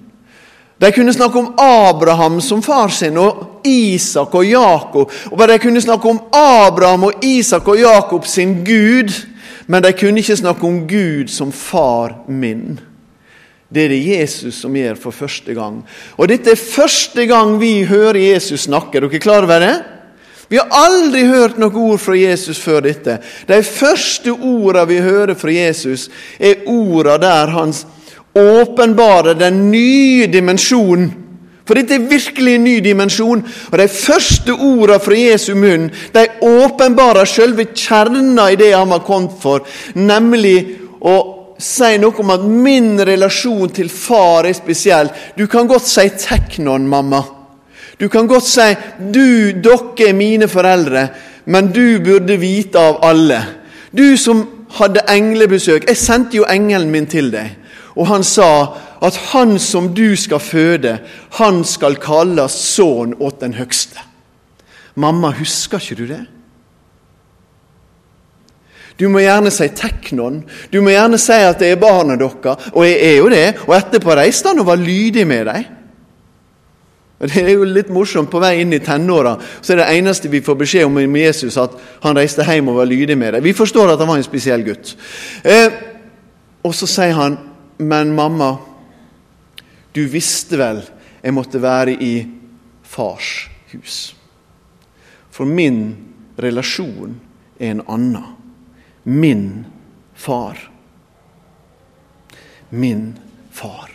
De 0.80 0.92
kunne 0.92 1.12
snakke 1.12 1.38
om 1.38 1.54
Abraham 1.60 2.40
som 2.40 2.62
far 2.62 2.92
sin, 2.92 3.16
og 3.20 3.60
Isak 3.64 4.34
og 4.34 4.44
Jakob. 4.44 5.12
Og 5.30 5.48
De 5.48 5.58
kunne 5.58 5.80
snakke 5.80 6.08
om 6.08 6.20
Abraham 6.36 7.04
og 7.08 7.24
Isak 7.24 7.68
og 7.68 7.80
Jakob 7.80 8.26
sin 8.26 8.62
Gud, 8.64 9.12
men 9.66 9.82
de 9.82 9.92
kunne 9.92 10.20
ikke 10.20 10.36
snakke 10.36 10.66
om 10.66 10.86
Gud 10.88 11.28
som 11.28 11.52
far 11.52 12.14
min. 12.28 12.80
Det 13.74 13.84
er 13.84 13.88
det 13.88 14.06
Jesus 14.06 14.54
som 14.60 14.74
gjør 14.74 14.96
for 14.98 15.14
første 15.14 15.54
gang. 15.54 15.84
Og 16.18 16.28
dette 16.28 16.50
er 16.50 16.58
første 16.58 17.26
gang 17.26 17.60
vi 17.60 17.84
hører 17.86 18.18
Jesus 18.18 18.66
snakke. 18.66 18.98
Er 18.98 19.06
dere 19.06 19.20
klar 19.22 19.46
over 19.46 19.62
det? 19.62 19.76
Vi 20.50 20.58
har 20.58 20.66
aldri 20.74 21.22
hørt 21.30 21.60
noe 21.62 21.70
ord 21.78 22.00
fra 22.02 22.16
Jesus 22.18 22.58
før 22.58 22.82
dette. 22.88 23.20
De 23.46 23.60
første 23.62 24.32
ordene 24.34 24.82
vi 24.90 24.98
hører 24.98 25.38
fra 25.38 25.52
Jesus, 25.54 26.08
er 26.42 26.64
ordene 26.66 27.20
der 27.22 27.52
hans 27.54 27.84
åpenbarer 28.34 29.38
den 29.38 29.68
nye 29.70 30.26
dimensjonen. 30.26 31.12
For 31.62 31.78
dette 31.78 32.00
er 32.00 32.10
virkelig 32.10 32.56
en 32.58 32.64
ny 32.66 32.76
dimensjon. 32.82 33.44
Og 33.70 33.78
De 33.78 33.86
første 33.86 34.58
ordene 34.58 34.98
fra 34.98 35.14
Jesu 35.14 35.52
munn 35.54 35.86
de 36.16 36.26
åpenbarer 36.42 37.30
selve 37.30 37.68
kjerna 37.70 38.50
i 38.50 38.58
det 38.58 38.72
han 38.74 38.90
var 38.90 39.06
kommet 39.06 39.38
for, 39.38 39.62
nemlig 39.94 40.56
å 40.98 41.18
si 41.62 41.94
noe 42.02 42.24
om 42.24 42.34
at 42.34 42.42
min 42.42 42.96
relasjon 43.06 43.70
til 43.70 43.92
far 43.92 44.50
er 44.50 44.58
spesiell. 44.58 45.14
Du 45.38 45.46
kan 45.46 45.70
godt 45.70 45.86
si 45.86 46.08
'teknon, 46.08 46.88
mamma'. 46.88 47.39
Du 48.00 48.08
kan 48.08 48.26
godt 48.26 48.46
si 48.48 48.68
du, 48.98 49.52
dere 49.60 50.08
er 50.08 50.16
mine 50.16 50.48
foreldre, 50.48 51.08
men 51.44 51.68
du 51.72 52.00
burde 52.04 52.38
vite 52.40 52.80
av 52.80 53.02
alle. 53.04 53.42
Du 53.92 54.16
som 54.16 54.46
hadde 54.78 55.04
englebesøk. 55.10 55.88
Jeg 55.88 55.98
sendte 55.98 56.38
jo 56.38 56.46
engelen 56.48 56.90
min 56.90 57.08
til 57.10 57.30
deg. 57.32 57.56
Og 57.98 58.06
han 58.08 58.24
sa 58.24 58.50
at 59.02 59.16
han 59.32 59.58
som 59.58 59.90
du 59.94 60.14
skal 60.16 60.40
føde, 60.40 60.98
han 61.40 61.64
skal 61.66 61.98
kalles 62.00 62.54
sønn 62.54 63.16
åt 63.18 63.40
den 63.42 63.56
høgste. 63.58 63.98
Mamma, 64.94 65.32
husker 65.36 65.82
ikke 65.82 65.98
du 65.98 66.06
det? 66.08 66.22
Du 69.00 69.08
må 69.08 69.22
gjerne 69.24 69.50
si 69.52 69.68
teknon. 69.72 70.42
Du 70.72 70.82
må 70.84 70.92
gjerne 70.92 71.18
si 71.18 71.32
at 71.32 71.60
det 71.60 71.70
er 71.72 71.80
barna 71.80 72.18
deres. 72.20 72.70
Og 72.74 72.84
jeg 72.84 72.98
er 73.00 73.14
jo 73.16 73.28
det. 73.32 73.46
Og 73.66 73.76
etterpå 73.76 74.16
reiste 74.16 74.52
han 74.52 74.60
og 74.60 74.68
var 74.68 74.80
lydig 74.80 75.26
med 75.26 75.48
dem. 75.48 75.68
Det 77.20 77.37
er 77.37 77.50
jo 77.52 77.66
litt 77.68 77.90
morsomt. 77.92 78.30
På 78.33 78.40
vei 78.40 78.62
inn 78.62 78.72
i 78.72 78.80
tenåra 78.80 79.35
så 79.61 79.74
er 79.74 79.83
det 79.83 79.88
eneste 79.98 80.30
vi 80.33 80.40
får 80.44 80.56
beskjed 80.62 80.88
om 80.88 80.96
med 80.96 81.20
Jesus, 81.20 81.59
at 81.61 81.74
han 82.00 82.16
reiste 82.16 82.46
hjem 82.48 82.70
og 82.72 82.80
var 82.80 82.88
lydig 82.88 83.16
med 83.18 83.35
det. 83.37 83.42
Vi 83.44 83.52
forstår 83.56 83.92
at 83.92 84.00
han 84.00 84.09
var 84.09 84.20
en 84.20 84.24
spesiell 84.24 84.64
gutt. 84.64 84.94
Eh, 85.44 85.68
og 86.64 86.74
så 86.76 86.88
sier 86.88 87.12
han, 87.16 87.38
'Men 87.78 88.14
mamma, 88.14 88.59
du 89.94 90.06
visste 90.06 90.59
vel 90.59 90.83
jeg 91.22 91.35
måtte 91.35 91.62
være 91.62 91.92
i 91.92 92.26
fars 92.83 93.48
hus.' 93.72 94.14
For 95.30 95.44
min 95.44 95.96
relasjon 96.38 97.20
er 97.59 97.70
en 97.70 97.83
annen. 97.88 98.37
Min 99.04 99.66
far. 100.14 100.70
Min 102.70 103.18
far. 103.50 103.89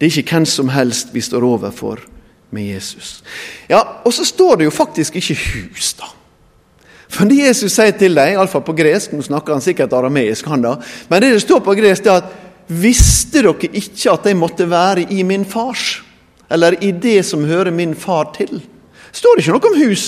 Det 0.00 0.08
er 0.08 0.22
ikke 0.22 0.38
hvem 0.38 0.46
som 0.48 0.70
helst 0.72 1.12
vi 1.12 1.20
står 1.20 1.44
overfor 1.44 2.00
med 2.50 2.72
Jesus. 2.72 3.20
Ja, 3.68 3.82
Og 4.04 4.14
så 4.16 4.24
står 4.24 4.56
det 4.56 4.64
jo 4.64 4.70
faktisk 4.74 5.16
ikke 5.20 5.36
hus, 5.36 5.92
da. 5.98 6.08
For 7.10 7.26
det 7.26 7.42
Jesus 7.42 7.74
sier 7.74 7.92
til 7.98 8.14
dem, 8.14 8.36
iallfall 8.36 8.62
på 8.62 8.74
gresk, 8.78 9.12
nå 9.12 9.22
snakker 9.26 9.56
han 9.56 9.64
sikkert 9.64 9.92
arameisk, 9.92 10.46
han 10.46 10.62
da, 10.62 10.76
men 11.10 11.22
det 11.22 11.32
det 11.34 11.42
står 11.42 11.60
på 11.66 11.74
gresk, 11.74 12.04
det 12.04 12.12
er 12.12 12.22
at 12.22 12.38
Visste 12.70 13.42
dere 13.42 13.66
ikke 13.66 14.12
at 14.12 14.26
jeg 14.28 14.36
måtte 14.38 14.68
være 14.70 15.08
i 15.10 15.24
min 15.26 15.42
fars, 15.44 16.04
eller 16.50 16.76
i 16.78 16.92
det 16.94 17.24
som 17.26 17.42
hører 17.44 17.74
min 17.74 17.96
far 17.98 18.30
til? 18.36 18.60
Står 19.10 19.36
det 19.36 19.42
ikke 19.42 19.56
noe 19.56 19.72
om 19.72 19.80
hus? 19.88 20.04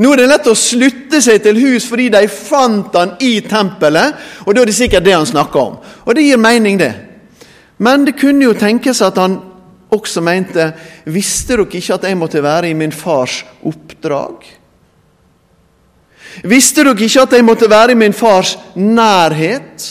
Nå 0.00 0.12
er 0.12 0.22
det 0.22 0.28
lett 0.30 0.48
å 0.48 0.54
slutte 0.56 1.20
seg 1.20 1.42
til 1.44 1.58
hus 1.60 1.84
fordi 1.88 2.06
de 2.12 2.22
fant 2.32 2.96
han 2.96 3.12
i 3.20 3.42
tempelet, 3.44 4.16
og 4.46 4.54
da 4.54 4.62
er 4.62 4.70
det 4.70 4.76
sikkert 4.76 5.04
det 5.04 5.16
han 5.16 5.28
snakker 5.28 5.60
om. 5.60 5.76
Og 6.06 6.16
det 6.16 6.24
gir 6.24 6.40
mening, 6.40 6.80
det. 6.80 6.94
Men 7.78 8.04
det 8.06 8.18
kunne 8.20 8.44
jo 8.44 8.54
tenkes 8.54 9.02
at 9.02 9.18
han 9.18 9.38
også 9.94 10.22
mente 10.24 10.72
Visste 11.10 11.56
dere 11.56 11.66
ikke 11.70 11.94
at 11.94 12.04
jeg 12.08 12.18
måtte 12.18 12.42
være 12.42 12.70
i 12.70 12.76
min 12.78 12.92
fars 12.92 13.44
oppdrag? 13.62 14.46
Visste 16.44 16.84
dere 16.84 16.96
ikke 16.98 17.22
at 17.22 17.32
jeg 17.32 17.44
måtte 17.44 17.70
være 17.70 17.92
i 17.92 17.98
min 17.98 18.12
fars 18.12 18.56
nærhet? 18.74 19.90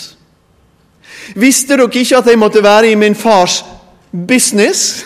Visste 1.35 1.77
dere 1.77 1.89
ikke 1.93 2.17
at 2.17 2.27
jeg 2.27 2.39
måtte 2.39 2.63
være 2.63 2.91
i 2.91 2.95
min 2.95 3.15
fars 3.15 3.63
business? 4.27 5.05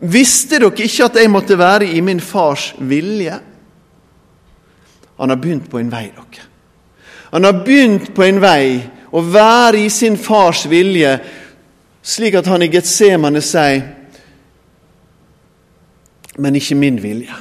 Visste 0.00 0.58
dere 0.60 0.72
ikke 0.76 1.04
at 1.04 1.16
jeg 1.22 1.30
måtte 1.30 1.58
være 1.58 1.86
i 1.86 2.00
min 2.00 2.20
fars 2.20 2.74
vilje? 2.78 3.38
Han 5.18 5.28
har 5.28 5.36
begynt 5.36 5.70
på 5.70 5.78
en 5.78 5.90
vei, 5.90 6.04
dere. 6.14 6.44
Han 7.32 7.44
har 7.44 7.64
begynt 7.64 8.14
på 8.14 8.22
en 8.22 8.40
vei 8.40 8.82
å 9.12 9.22
være 9.24 9.84
i 9.84 9.90
sin 9.92 10.18
fars 10.20 10.66
vilje, 10.68 11.14
slik 12.02 12.38
at 12.38 12.48
han 12.50 12.64
i 12.64 12.70
Getsemane 12.72 13.42
sier 13.44 13.94
Men 16.38 16.54
ikke 16.54 16.76
min 16.78 17.00
vilje, 17.02 17.34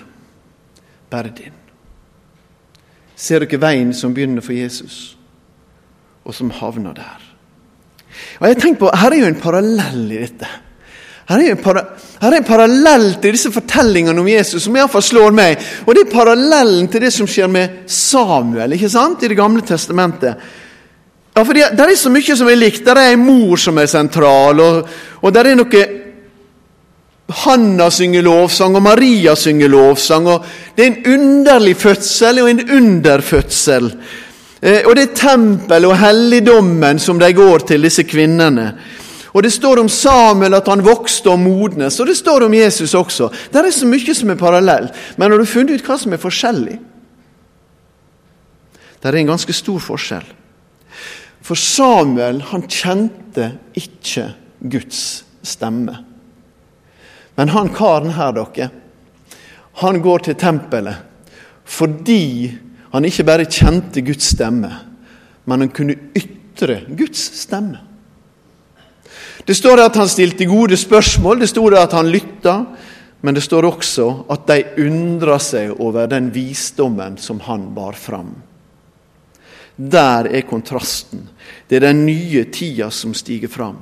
bare 1.11 1.29
din. 1.29 1.53
Ser 3.13 3.43
dere 3.45 3.59
veien 3.61 3.91
som 3.93 4.13
begynner 4.13 4.41
for 4.41 4.57
Jesus, 4.57 5.17
og 6.25 6.33
som 6.33 6.49
havner 6.49 6.97
der? 6.97 7.27
Og 8.39 8.47
jeg 8.47 8.57
tenker 8.57 8.79
på, 8.79 8.89
Her 8.97 9.13
er 9.13 9.21
jo 9.21 9.29
en 9.29 9.41
parallell 9.41 10.07
i 10.11 10.17
dette. 10.23 10.49
Her 11.27 11.41
er, 11.43 11.57
para, 11.59 11.81
her 12.21 12.31
er 12.31 12.39
en 12.39 12.47
parallell 12.47 13.09
til 13.19 13.35
disse 13.35 13.49
fortellingene 13.51 14.21
om 14.21 14.29
Jesus 14.31 14.63
som 14.63 14.77
iallfall 14.79 15.03
slår 15.03 15.33
meg. 15.35 15.65
Og 15.83 15.91
det 15.95 16.05
er 16.05 16.13
parallellen 16.13 16.87
til 16.87 17.03
det 17.03 17.11
som 17.11 17.27
skjer 17.27 17.49
med 17.51 17.81
Samuel 17.91 18.77
ikke 18.77 18.89
sant, 18.89 19.23
i 19.23 19.27
Det 19.27 19.35
gamle 19.35 19.65
testamentet. 19.67 20.39
Ja, 21.37 21.43
for 21.45 21.53
Det 21.53 21.79
er 21.79 21.95
så 21.95 22.09
mye 22.09 22.35
som 22.35 22.47
er 22.49 22.57
likt. 22.57 22.81
Der 22.85 22.97
er 22.97 23.13
en 23.13 23.21
mor 23.21 23.59
som 23.61 23.77
er 23.77 23.85
sentral, 23.85 24.57
og, 24.59 24.87
og 25.21 25.33
der 25.33 25.51
er 25.51 25.57
noe 25.59 25.81
Hanna 27.43 27.89
synger 27.91 28.23
lovsang, 28.25 28.77
og 28.79 28.81
Maria 28.81 29.35
synger 29.35 29.69
lovsang. 29.69 30.27
og 30.27 30.45
Det 30.75 30.85
er 30.85 30.87
en 30.87 31.13
underlig 31.13 31.75
fødsel 31.77 32.41
og 32.41 32.49
en 32.49 32.61
underfødsel. 32.79 33.91
Eh, 34.61 34.81
og 34.87 34.95
det 34.95 35.03
er 35.03 35.19
tempelet 35.19 35.91
og 35.91 35.99
helligdommen 36.01 36.99
som 36.99 37.19
de 37.19 37.29
går 37.33 37.67
til, 37.67 37.85
disse 37.85 38.03
kvinnene. 38.03 38.71
Og 39.33 39.43
Det 39.43 39.53
står 39.53 39.83
om 39.83 39.89
Samuel 39.89 40.57
at 40.57 40.67
han 40.67 40.81
vokste 40.81 41.29
og 41.29 41.39
modnes, 41.39 41.99
og 41.99 42.07
det 42.07 42.17
står 42.17 42.47
om 42.47 42.53
Jesus 42.53 42.95
også. 42.95 43.29
Det 43.53 43.61
er 43.61 43.71
så 43.71 43.85
mye 43.85 44.15
som 44.15 44.33
er 44.33 44.41
parallell. 44.41 44.89
Men 45.17 45.31
har 45.31 45.37
du 45.37 45.45
funnet 45.45 45.77
ut 45.77 45.85
hva 45.85 45.99
som 46.01 46.13
er 46.13 46.23
forskjellig? 46.23 46.79
Det 48.97 49.05
er 49.05 49.21
en 49.21 49.35
ganske 49.35 49.53
stor 49.53 49.77
forskjell. 49.77 50.25
For 51.47 51.55
Samuel 51.55 52.41
han 52.49 52.65
kjente 52.67 53.53
ikke 53.79 54.25
Guds 54.67 55.23
stemme. 55.47 55.95
Men 57.39 57.53
han 57.53 57.69
karen 57.71 58.11
her, 58.17 58.33
dere, 58.35 58.69
han 59.79 60.01
går 60.03 60.25
til 60.25 60.39
tempelet 60.41 61.03
fordi 61.67 62.47
han 62.93 63.03
ikke 63.03 63.25
bare 63.27 63.45
kjente 63.51 63.99
Guds 64.07 64.29
stemme, 64.31 64.69
men 65.43 65.63
han 65.65 65.71
kunne 65.75 65.97
ytre 66.15 66.77
Guds 66.95 67.25
stemme. 67.41 67.81
Det 69.43 69.55
står 69.55 69.81
at 69.83 69.99
han 69.99 70.07
stilte 70.07 70.47
gode 70.47 70.79
spørsmål, 70.79 71.41
det 71.43 71.49
står 71.51 71.75
at 71.79 71.95
han 71.95 72.07
lytta, 72.11 72.55
men 73.19 73.35
det 73.35 73.43
står 73.43 73.67
også 73.67 74.07
at 74.31 74.47
de 74.47 74.87
undra 74.87 75.35
seg 75.43 75.75
over 75.75 76.07
den 76.11 76.31
visdommen 76.31 77.19
som 77.19 77.43
han 77.43 77.67
bar 77.75 77.99
fram. 77.99 78.31
Der 79.77 80.27
er 80.31 80.41
kontrasten. 80.41 81.29
Det 81.69 81.75
er 81.75 81.87
den 81.89 82.05
nye 82.05 82.43
tida 82.51 82.89
som 82.89 83.13
stiger 83.13 83.47
fram. 83.47 83.77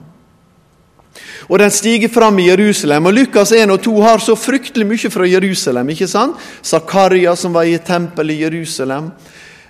Og 1.47 1.59
den 1.59 1.71
stiger 1.71 2.09
fram 2.09 2.39
i 2.39 2.49
Jerusalem. 2.49 3.05
og 3.05 3.13
Lukas 3.13 3.51
1 3.51 3.71
og 3.71 3.81
2 3.81 4.01
har 4.01 4.17
så 4.17 4.35
fryktelig 4.35 4.87
mye 4.87 5.09
fra 5.09 5.27
Jerusalem. 5.27 5.89
ikke 5.89 6.07
sant? 6.07 6.35
Zakaria 6.63 7.35
som 7.35 7.53
var 7.53 7.63
i 7.63 7.77
tempelet 7.77 8.33
i 8.33 8.41
Jerusalem. 8.41 9.11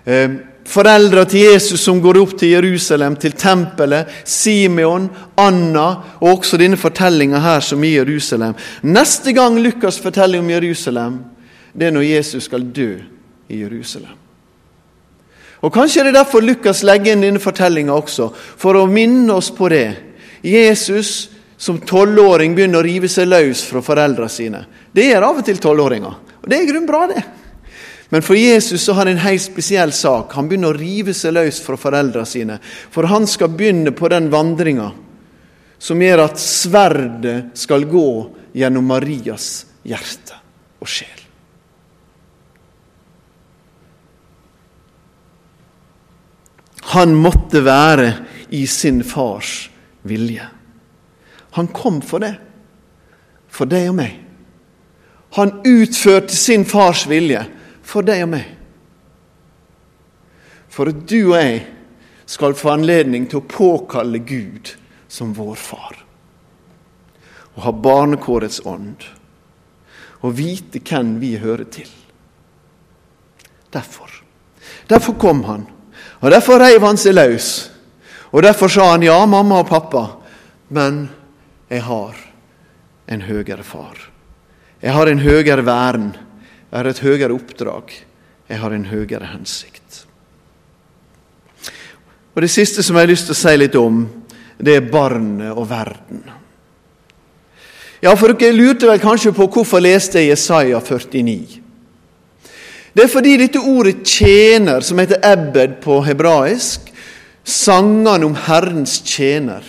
Eh, 0.06 0.30
Foreldra 0.66 1.26
til 1.26 1.40
Jesus 1.40 1.84
som 1.86 2.02
går 2.02 2.18
opp 2.18 2.32
til 2.40 2.50
Jerusalem, 2.50 3.16
til 3.16 3.32
tempelet. 3.32 4.10
Simeon, 4.26 5.10
Anna 5.38 5.86
og 6.20 6.40
også 6.40 6.58
denne 6.58 6.78
fortellinga 6.78 7.40
her 7.40 7.60
som 7.60 7.84
i 7.84 7.94
Jerusalem. 7.94 8.56
Neste 8.82 9.34
gang 9.34 9.60
Lukas 9.62 10.00
forteller 10.00 10.40
om 10.40 10.50
Jerusalem, 10.50 11.20
det 11.74 11.88
er 11.88 11.92
når 11.92 12.02
Jesus 12.02 12.44
skal 12.44 12.66
dø 12.76 12.98
i 13.50 13.62
Jerusalem. 13.62 14.25
Og 15.66 15.74
Kanskje 15.74 16.04
er 16.04 16.10
det 16.10 16.20
derfor 16.20 16.46
Lukas 16.46 16.84
legger 16.86 17.16
inn 17.16 17.24
denne 17.26 17.42
fortellinga 17.42 17.96
også, 17.96 18.30
for 18.34 18.78
å 18.78 18.86
minne 18.90 19.34
oss 19.34 19.50
på 19.56 19.70
det. 19.74 19.88
Jesus 20.46 21.32
som 21.58 21.80
tolvåring 21.82 22.54
begynner 22.54 22.84
å 22.84 22.86
rive 22.86 23.10
seg 23.10 23.32
løs 23.32 23.64
fra 23.66 23.82
foreldra 23.82 24.28
sine. 24.30 24.62
Det 24.94 25.08
gjør 25.08 25.26
av 25.32 25.42
og 25.42 25.48
til 25.48 25.62
tolvåringer. 25.64 26.22
Og 26.44 26.52
det 26.52 26.60
er 26.60 26.68
i 26.68 26.70
grunnen 26.70 26.90
bra, 26.90 27.08
det. 27.10 27.24
Men 28.14 28.22
for 28.22 28.38
Jesus 28.38 28.84
så 28.86 28.94
har 28.94 29.08
han 29.08 29.16
en 29.16 29.26
helt 29.26 29.42
spesiell 29.42 29.94
sak. 29.96 30.36
Han 30.38 30.50
begynner 30.52 30.76
å 30.76 30.78
rive 30.78 31.16
seg 31.18 31.34
løs 31.34 31.58
fra 31.66 31.80
foreldrene 31.80 32.30
sine. 32.30 32.60
For 32.94 33.10
han 33.10 33.26
skal 33.28 33.56
begynne 33.56 33.96
på 33.98 34.12
den 34.14 34.30
vandringa 34.34 34.92
som 35.82 36.02
gjør 36.02 36.28
at 36.28 36.40
sverdet 36.42 37.40
skal 37.58 37.90
gå 37.90 38.08
gjennom 38.56 38.86
Marias 38.94 39.50
hjerte 39.84 40.38
og 40.80 40.90
sjel. 40.90 41.25
Han 46.96 47.16
måtte 47.20 47.60
være 47.66 48.12
i 48.56 48.64
sin 48.68 49.02
fars 49.04 49.70
vilje. 50.08 50.46
Han 51.58 51.68
kom 51.68 52.00
for 52.02 52.24
det. 52.24 52.36
For 53.52 53.68
deg 53.68 53.90
og 53.92 53.98
meg. 53.98 54.14
Han 55.36 55.58
utførte 55.68 56.36
sin 56.36 56.64
fars 56.68 57.04
vilje 57.12 57.42
for 57.84 58.08
deg 58.08 58.24
og 58.24 58.32
meg. 58.32 58.48
For 60.72 60.92
at 60.92 61.04
du 61.08 61.20
og 61.34 61.36
jeg 61.36 61.60
skal 62.32 62.56
få 62.56 62.72
anledning 62.78 63.28
til 63.28 63.42
å 63.42 63.50
påkalle 63.52 64.24
Gud 64.24 64.72
som 65.12 65.36
vår 65.36 65.60
far. 65.60 66.00
Og 67.56 67.62
ha 67.68 67.76
barnekårets 67.76 68.64
ånd. 68.64 69.04
Og 70.24 70.40
vite 70.40 70.80
hvem 70.80 71.18
vi 71.20 71.36
hører 71.44 71.68
til. 71.68 71.92
Derfor. 73.76 74.22
Derfor 74.88 75.20
kom 75.20 75.44
han. 75.52 75.72
Og 76.22 76.32
derfor 76.32 76.62
reiv 76.62 76.84
han 76.86 77.00
seg 77.00 77.16
løs. 77.18 77.50
Og 78.32 78.44
derfor 78.44 78.72
sa 78.72 78.92
han 78.92 79.06
ja, 79.06 79.18
mamma 79.26 79.62
og 79.62 79.70
pappa, 79.70 80.04
men 80.76 81.06
jeg 81.72 81.86
har 81.88 82.18
en 83.08 83.24
høyere 83.26 83.64
far. 83.64 84.00
Jeg 84.82 84.94
har 84.94 85.08
en 85.08 85.20
høyere 85.24 85.66
vern. 85.66 86.16
jeg 86.72 86.78
har 86.78 86.86
et 86.86 87.00
høyere 87.00 87.34
oppdrag. 87.34 87.94
Jeg 88.50 88.60
har 88.60 88.72
en 88.72 88.86
høyere 88.86 89.26
hensikt. 89.26 90.06
Og 92.36 92.42
Det 92.42 92.52
siste 92.52 92.84
som 92.84 92.96
jeg 92.96 93.08
har 93.08 93.14
lyst 93.14 93.26
til 93.26 93.36
å 93.36 93.40
si 93.40 93.58
litt 93.58 93.76
om, 93.76 94.06
det 94.60 94.76
er 94.76 94.92
barnet 94.92 95.52
og 95.56 95.70
verden. 95.70 96.24
Ja, 98.04 98.14
for 98.16 98.36
Dere 98.36 98.54
lurte 98.54 98.90
vel 98.90 99.00
kanskje 99.00 99.32
på 99.34 99.48
hvorfor 99.48 99.82
leste 99.82 100.20
jeg 100.20 100.36
Jesaja 100.36 100.82
49. 100.84 101.65
Det 102.96 103.04
er 103.04 103.12
fordi 103.12 103.38
dette 103.38 103.60
ordet 103.60 104.04
'tjener', 104.08 104.82
som 104.82 105.00
heter 105.00 105.20
ebbed 105.24 105.82
på 105.84 106.02
hebraisk, 106.06 106.94
sangene 107.44 108.26
om 108.26 108.36
Herrens 108.36 109.02
tjener. 109.04 109.64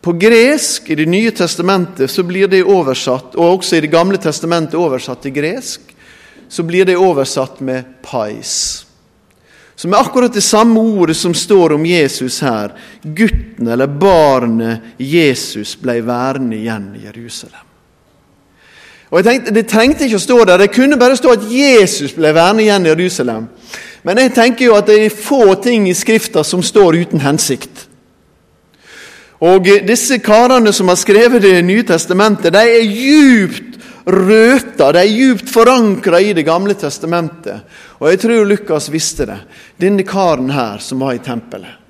På 0.00 0.12
gresk, 0.12 0.90
i 0.90 0.94
Det 0.94 1.06
nye 1.08 1.30
testamentet, 1.30 2.10
så 2.10 2.22
blir 2.22 2.46
det 2.46 2.64
oversatt, 2.64 3.34
og 3.34 3.58
også 3.58 3.76
i 3.76 3.80
Det 3.80 3.90
gamle 3.90 4.18
testamentet 4.18 4.74
oversatt 4.74 5.22
til 5.22 5.32
gresk, 5.32 5.80
så 6.48 6.62
blir 6.62 6.84
det 6.84 6.96
oversatt 6.96 7.60
med 7.60 7.84
'pais'. 8.02 8.84
Som 9.76 9.92
er 9.92 9.98
akkurat 9.98 10.32
det 10.32 10.42
samme 10.42 10.80
ordet 10.80 11.16
som 11.16 11.34
står 11.34 11.72
om 11.72 11.86
Jesus 11.86 12.40
her. 12.40 12.72
Gutten 13.02 13.68
eller 13.68 13.86
barnet 13.86 14.80
Jesus 14.98 15.76
ble 15.76 16.00
værende 16.00 16.56
igjen 16.56 16.94
i 16.96 17.04
Jerusalem. 17.04 17.65
Og 19.10 19.18
jeg 19.20 19.24
tenkte, 19.24 19.54
Det 19.54 19.66
trengte 19.70 20.06
ikke 20.06 20.18
å 20.18 20.26
stå 20.26 20.44
der, 20.44 20.58
det 20.58 20.74
kunne 20.74 20.98
bare 20.98 21.16
stå 21.16 21.32
at 21.36 21.50
Jesus 21.50 22.14
ble 22.16 22.34
værende 22.34 22.62
igjen 22.62 22.86
i 22.86 22.90
Jerusalem. 22.90 23.48
Men 24.06 24.18
jeg 24.18 24.34
tenker 24.34 24.64
jo 24.68 24.74
at 24.78 24.86
det 24.86 24.98
er 25.02 25.14
få 25.14 25.54
ting 25.62 25.88
i 25.88 25.94
Skrifta 25.94 26.44
som 26.44 26.62
står 26.62 27.02
uten 27.02 27.20
hensikt. 27.20 27.86
Og 29.42 29.68
disse 29.86 30.18
karene 30.24 30.72
som 30.72 30.88
har 30.88 30.96
skrevet 30.96 31.42
Det 31.42 31.64
nye 31.64 31.84
testamentet, 31.84 32.52
de 32.52 32.58
er 32.58 32.86
djupt 32.86 33.74
røta, 34.06 34.92
de 34.94 35.00
er 35.02 35.10
djupt 35.10 35.50
forankra 35.50 36.20
i 36.20 36.32
Det 36.32 36.46
gamle 36.46 36.74
testamentet. 36.74 37.66
Og 38.00 38.10
jeg 38.10 38.22
tror 38.22 38.46
Lukas 38.46 38.88
visste 38.92 39.26
det. 39.26 39.40
Denne 39.76 40.06
karen 40.06 40.50
her 40.50 40.78
som 40.78 41.02
var 41.02 41.14
i 41.14 41.18
tempelet. 41.18 41.82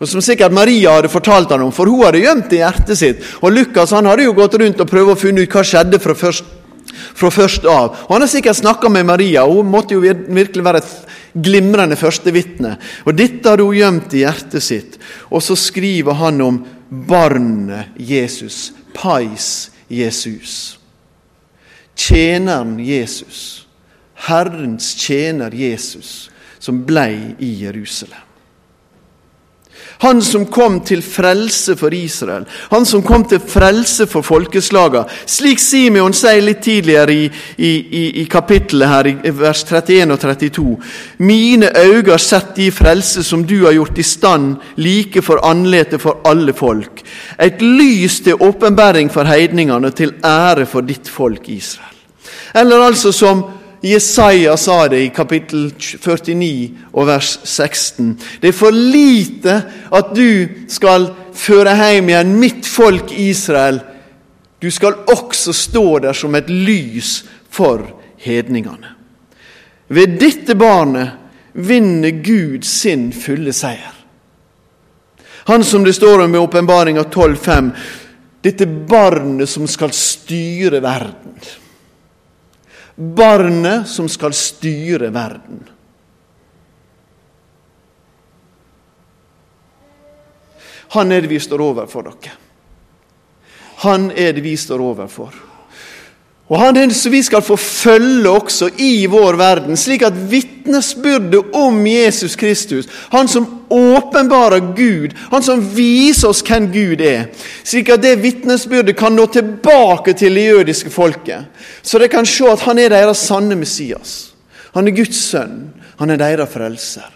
Og 0.00 0.08
Som 0.08 0.22
sikkert 0.24 0.52
Maria 0.52 0.94
hadde 0.96 1.12
fortalt 1.12 1.50
han 1.52 1.60
om, 1.60 1.72
for 1.72 1.84
hun 1.86 2.06
hadde 2.06 2.22
gjemt 2.22 2.48
det 2.48 2.56
i 2.56 2.62
hjertet 2.62 2.98
sitt. 2.98 3.24
Og 3.44 3.52
Lukas 3.52 3.92
han 3.92 4.06
hadde 4.08 4.24
jo 4.24 4.32
gått 4.32 4.56
rundt 4.56 4.80
og 4.80 4.88
prøvd 4.88 5.12
å 5.12 5.18
finne 5.20 5.44
ut 5.44 5.52
hva 5.52 5.64
skjedde 5.64 6.00
fra 6.00 6.16
først, 6.16 6.44
fra 6.92 7.30
først 7.30 7.64
av. 7.64 7.96
Og 8.06 8.12
Han 8.14 8.24
har 8.24 8.30
sikkert 8.30 8.60
snakka 8.60 8.88
med 8.88 9.06
Maria, 9.06 9.46
hun 9.46 9.70
måtte 9.70 9.94
jo 9.94 10.00
virkelig 10.02 10.64
være 10.64 10.82
et 10.82 10.92
glimrende 11.34 11.96
førstevitne. 11.96 12.76
Og 13.06 13.14
dette 13.16 13.48
hadde 13.48 13.66
hun 13.66 13.76
gjemt 13.76 14.14
i 14.14 14.24
hjertet 14.24 14.64
sitt. 14.64 14.98
Og 15.30 15.42
så 15.42 15.56
skriver 15.56 16.18
han 16.18 16.40
om 16.44 16.60
barnet 16.90 17.96
Jesus. 17.96 18.72
Pais 18.94 19.70
Jesus. 19.88 20.78
Tjeneren 21.94 22.78
Jesus. 22.80 23.66
Herrens 24.26 24.94
tjener 25.00 25.54
Jesus, 25.54 26.30
som 26.58 26.82
blei 26.84 27.34
i 27.38 27.54
Jerusalem. 27.64 28.29
Han 30.00 30.22
som 30.24 30.46
kom 30.46 30.78
til 30.86 31.02
frelse 31.04 31.74
for 31.76 31.92
Israel, 31.94 32.46
han 32.70 32.86
som 32.88 33.02
kom 33.04 33.26
til 33.28 33.40
frelse 33.44 34.06
for 34.08 34.24
folkeslaga. 34.24 35.02
Slik 35.28 35.60
Simeon 35.60 36.14
sier 36.16 36.40
litt 36.40 36.62
tidligere 36.64 37.12
i, 37.12 37.26
i, 37.60 37.72
i, 38.00 38.04
i 38.22 38.24
kapittelet 38.30 38.88
her, 38.88 39.10
i 39.12 39.34
vers 39.36 39.60
31 39.66 40.14
og 40.16 40.22
32. 40.24 40.64
Mine 41.28 41.68
øyne 41.76 42.14
har 42.14 42.24
sett 42.24 42.56
de 42.56 42.70
frelse 42.72 43.24
som 43.26 43.44
du 43.44 43.58
har 43.66 43.76
gjort 43.76 44.00
i 44.00 44.06
stand, 44.08 44.56
like 44.80 45.20
for 45.22 45.44
anletet 45.44 46.00
for 46.00 46.24
alle 46.24 46.56
folk. 46.56 47.04
Et 47.36 47.60
lys 47.60 48.22
til 48.24 48.40
åpenbæring 48.40 49.12
for 49.12 49.28
heidningene, 49.28 49.92
til 49.92 50.16
ære 50.24 50.64
for 50.66 50.80
ditt 50.80 51.12
folk 51.12 51.48
Israel. 51.52 51.96
Eller 52.56 52.88
altså 52.88 53.12
som 53.12 53.44
Jesaja 53.80 54.56
sa 54.56 54.88
det 54.88 55.04
i 55.04 55.12
kapittel 55.14 55.70
49 55.78 56.70
og 56.92 57.06
vers 57.08 57.30
16. 57.44 58.12
Det 58.40 58.50
er 58.50 58.56
for 58.56 58.76
lite 58.76 59.54
at 59.96 60.10
du 60.16 60.66
skal 60.68 61.08
føre 61.32 61.72
hjem 61.78 62.10
igjen 62.12 62.34
mitt 62.40 62.68
folk 62.68 63.14
Israel. 63.16 63.80
Du 64.60 64.68
skal 64.70 64.98
også 65.08 65.54
stå 65.56 65.84
der 66.04 66.12
som 66.12 66.36
et 66.36 66.50
lys 66.52 67.22
for 67.48 67.86
hedningene. 68.20 68.92
Ved 69.88 70.20
dette 70.20 70.54
barnet 70.54 71.16
vinner 71.52 72.20
Gud 72.20 72.68
sin 72.68 73.08
fulle 73.16 73.54
seier. 73.56 73.96
Han 75.48 75.64
som 75.64 75.84
det 75.84 75.96
står 75.96 76.26
om 76.26 76.34
i 76.34 76.38
åpenbaringa 76.38 77.02
12,5, 77.08 77.72
dette 78.44 78.68
barnet 78.68 79.48
som 79.48 79.66
skal 79.66 79.90
styre 79.96 80.82
verden 80.84 81.40
barnet 83.00 83.88
som 83.88 84.08
skal 84.08 84.34
styre 84.36 85.08
verden. 85.14 85.62
Han 90.90 91.12
er 91.12 91.22
det 91.22 91.30
vi 91.30 91.38
står 91.40 91.62
overfor, 91.62 92.10
dere. 92.10 92.34
Han 93.84 94.10
er 94.10 94.34
det 94.36 94.42
vi 94.44 94.56
står 94.58 94.82
overfor. 94.84 95.49
Og 96.50 96.58
Han 96.58 96.76
er 96.76 96.90
som 96.90 97.12
vi 97.12 97.22
skal 97.22 97.44
få 97.46 97.54
følge 97.56 98.30
også 98.30 98.72
i 98.82 99.06
vår 99.06 99.36
verden, 99.38 99.76
slik 99.78 100.02
at 100.02 100.16
vitnesbyrdet 100.30 101.54
om 101.54 101.76
Jesus 101.86 102.34
Kristus, 102.36 102.88
han 103.12 103.28
som 103.30 103.46
åpenbarer 103.70 104.74
Gud, 104.74 105.14
han 105.30 105.46
som 105.46 105.62
viser 105.76 106.32
oss 106.32 106.42
hvem 106.42 106.66
Gud 106.74 107.04
er, 107.06 107.28
slik 107.62 107.92
at 107.94 108.02
det 108.02 108.16
vitnesbyrdet 108.18 108.96
kan 108.98 109.14
nå 109.14 109.28
tilbake 109.30 110.16
til 110.18 110.34
det 110.34 110.48
jødiske 110.48 110.90
folket, 110.90 111.46
så 111.82 112.02
de 112.02 112.10
kan 112.10 112.26
se 112.26 112.50
at 112.50 112.66
han 112.66 112.82
er 112.82 112.90
deres 112.96 113.22
sanne 113.30 113.54
Messias. 113.54 114.32
Han 114.74 114.88
er 114.88 114.94
Guds 114.94 115.22
sønn. 115.30 115.70
Han 116.00 116.10
er 116.10 116.20
deres 116.20 116.50
frelser. 116.52 117.08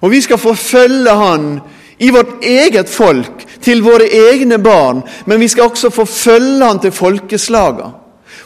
Og 0.00 0.10
vi 0.12 0.20
skal 0.24 0.38
få 0.40 0.54
følge 0.56 1.12
han 1.16 1.58
i 1.98 2.10
vårt 2.10 2.44
eget 2.44 2.90
folk, 2.90 3.44
til 3.60 3.82
våre 3.82 4.06
egne 4.06 4.58
barn, 4.58 5.02
men 5.26 5.40
vi 5.40 5.48
skal 5.48 5.70
også 5.70 5.90
få 5.94 6.04
følge 6.04 6.64
han 6.64 6.80
til 6.82 6.92
folkeslaga. 6.92 7.90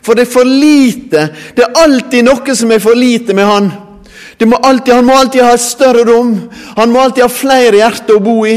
For 0.02 0.14
det 0.14 0.28
er 0.28 0.32
for 0.32 0.46
lite. 0.46 1.28
Det 1.56 1.64
er 1.64 1.82
alltid 1.82 2.24
noe 2.24 2.54
som 2.56 2.70
er 2.72 2.82
for 2.82 2.96
lite 2.96 3.34
med 3.34 3.48
han. 3.48 3.70
Må 4.46 4.56
alltid, 4.62 4.94
han 4.94 5.06
må 5.06 5.16
alltid 5.18 5.42
ha 5.42 5.54
et 5.56 5.60
større 5.60 6.04
rom. 6.06 6.36
Han 6.76 6.92
må 6.94 7.00
alltid 7.02 7.24
ha 7.24 7.30
flere 7.32 7.80
hjerter 7.80 8.16
å 8.16 8.22
bo 8.22 8.36
i. 8.46 8.54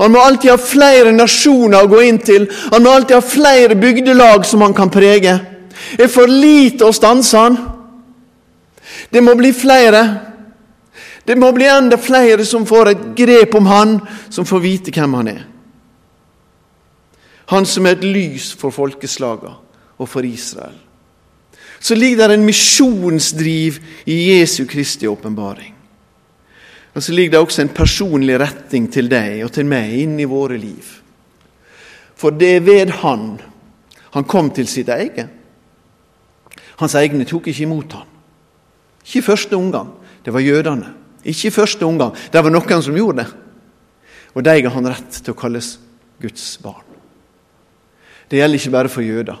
Han 0.00 0.10
må 0.10 0.22
alltid 0.24 0.50
ha 0.50 0.56
flere 0.58 1.12
nasjoner 1.14 1.84
å 1.84 1.90
gå 1.90 2.00
inn 2.02 2.18
til. 2.18 2.48
Han 2.72 2.82
må 2.82 2.90
alltid 2.90 3.14
ha 3.14 3.22
flere 3.22 3.78
bygdelag 3.78 4.44
som 4.48 4.64
han 4.66 4.74
kan 4.74 4.90
prege. 4.90 5.36
Det 5.94 6.08
er 6.08 6.12
for 6.12 6.26
lite 6.26 6.88
å 6.88 6.94
stanse 6.94 7.38
han. 7.38 7.60
Det 9.10 9.22
må 9.22 9.36
bli 9.38 9.52
flere. 9.54 10.02
Det 11.30 11.36
må 11.38 11.52
bli 11.54 11.68
enda 11.70 11.94
flere 11.94 12.42
som 12.42 12.64
får 12.66 12.88
et 12.90 13.02
grep 13.14 13.52
om 13.54 13.68
han, 13.70 13.92
som 14.34 14.42
får 14.42 14.62
vite 14.64 14.90
hvem 14.90 15.12
han 15.14 15.28
er. 15.30 15.44
Han 17.54 17.66
som 17.70 17.86
er 17.86 17.94
et 17.94 18.06
lys 18.06 18.48
for 18.58 18.74
folkeslaga 18.74 19.52
og 19.94 20.08
for 20.10 20.26
Israel. 20.26 20.74
Så 21.78 21.94
ligger 21.94 22.26
det 22.26 22.40
en 22.40 22.48
misjonsdriv 22.48 23.78
i 24.10 24.16
Jesu 24.32 24.64
Kristi 24.66 25.06
åpenbaring. 25.06 25.76
Og 26.98 27.02
så 27.02 27.14
ligger 27.14 27.36
det 27.36 27.44
også 27.44 27.62
en 27.62 27.74
personlig 27.78 28.40
retning 28.42 28.90
til 28.90 29.06
deg 29.06 29.44
og 29.46 29.54
til 29.54 29.70
meg 29.70 29.94
inn 30.02 30.18
i 30.18 30.26
våre 30.26 30.58
liv. 30.58 30.96
For 32.18 32.34
det 32.34 32.56
er 32.56 32.66
ved 32.66 32.90
Han 33.04 33.38
han 34.10 34.26
kom 34.26 34.50
til 34.50 34.66
sitt 34.66 34.88
eget. 34.90 35.28
Hans 36.82 36.96
egne 36.98 37.22
tok 37.22 37.46
ikke 37.46 37.62
imot 37.62 37.94
han. 37.94 38.08
Ikke 39.06 39.22
i 39.22 39.28
første 39.30 39.54
omgang. 39.54 39.92
Det 40.24 40.34
var 40.34 40.42
jødene. 40.42 40.99
Ikke 41.24 41.48
i 41.48 41.54
første 41.54 41.86
omgang. 41.86 42.14
Det 42.32 42.40
var 42.42 42.52
noen 42.52 42.82
som 42.84 42.96
gjorde 42.96 43.24
det. 43.24 43.30
Og 44.34 44.44
de 44.46 44.54
ga 44.62 44.72
han 44.72 44.88
rett 44.88 45.18
til 45.20 45.34
å 45.34 45.38
kalles 45.38 45.74
Guds 46.22 46.44
barn. 46.62 46.86
Det 48.30 48.38
gjelder 48.38 48.60
ikke 48.60 48.74
bare 48.76 48.92
for 48.92 49.02
jøder. 49.02 49.40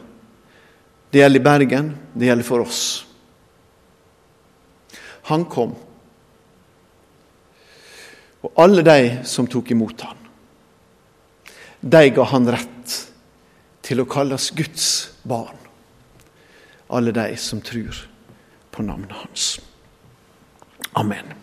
Det 1.10 1.22
gjelder 1.22 1.40
i 1.40 1.44
Bergen, 1.46 1.92
det 2.14 2.26
gjelder 2.26 2.46
for 2.46 2.64
oss. 2.64 2.82
Han 5.30 5.46
kom. 5.50 5.76
Og 8.40 8.62
alle 8.62 8.82
de 8.86 8.98
som 9.28 9.46
tok 9.50 9.70
imot 9.74 10.06
han, 10.06 10.16
de 11.80 12.02
ga 12.14 12.26
han 12.32 12.50
rett 12.50 12.96
til 13.86 14.02
å 14.02 14.08
kalles 14.10 14.50
Guds 14.56 14.86
barn. 15.22 15.56
Alle 16.90 17.14
de 17.14 17.28
som 17.38 17.62
tror 17.62 18.02
på 18.74 18.82
navnet 18.86 19.14
hans. 19.22 19.52
Amen. 20.98 21.39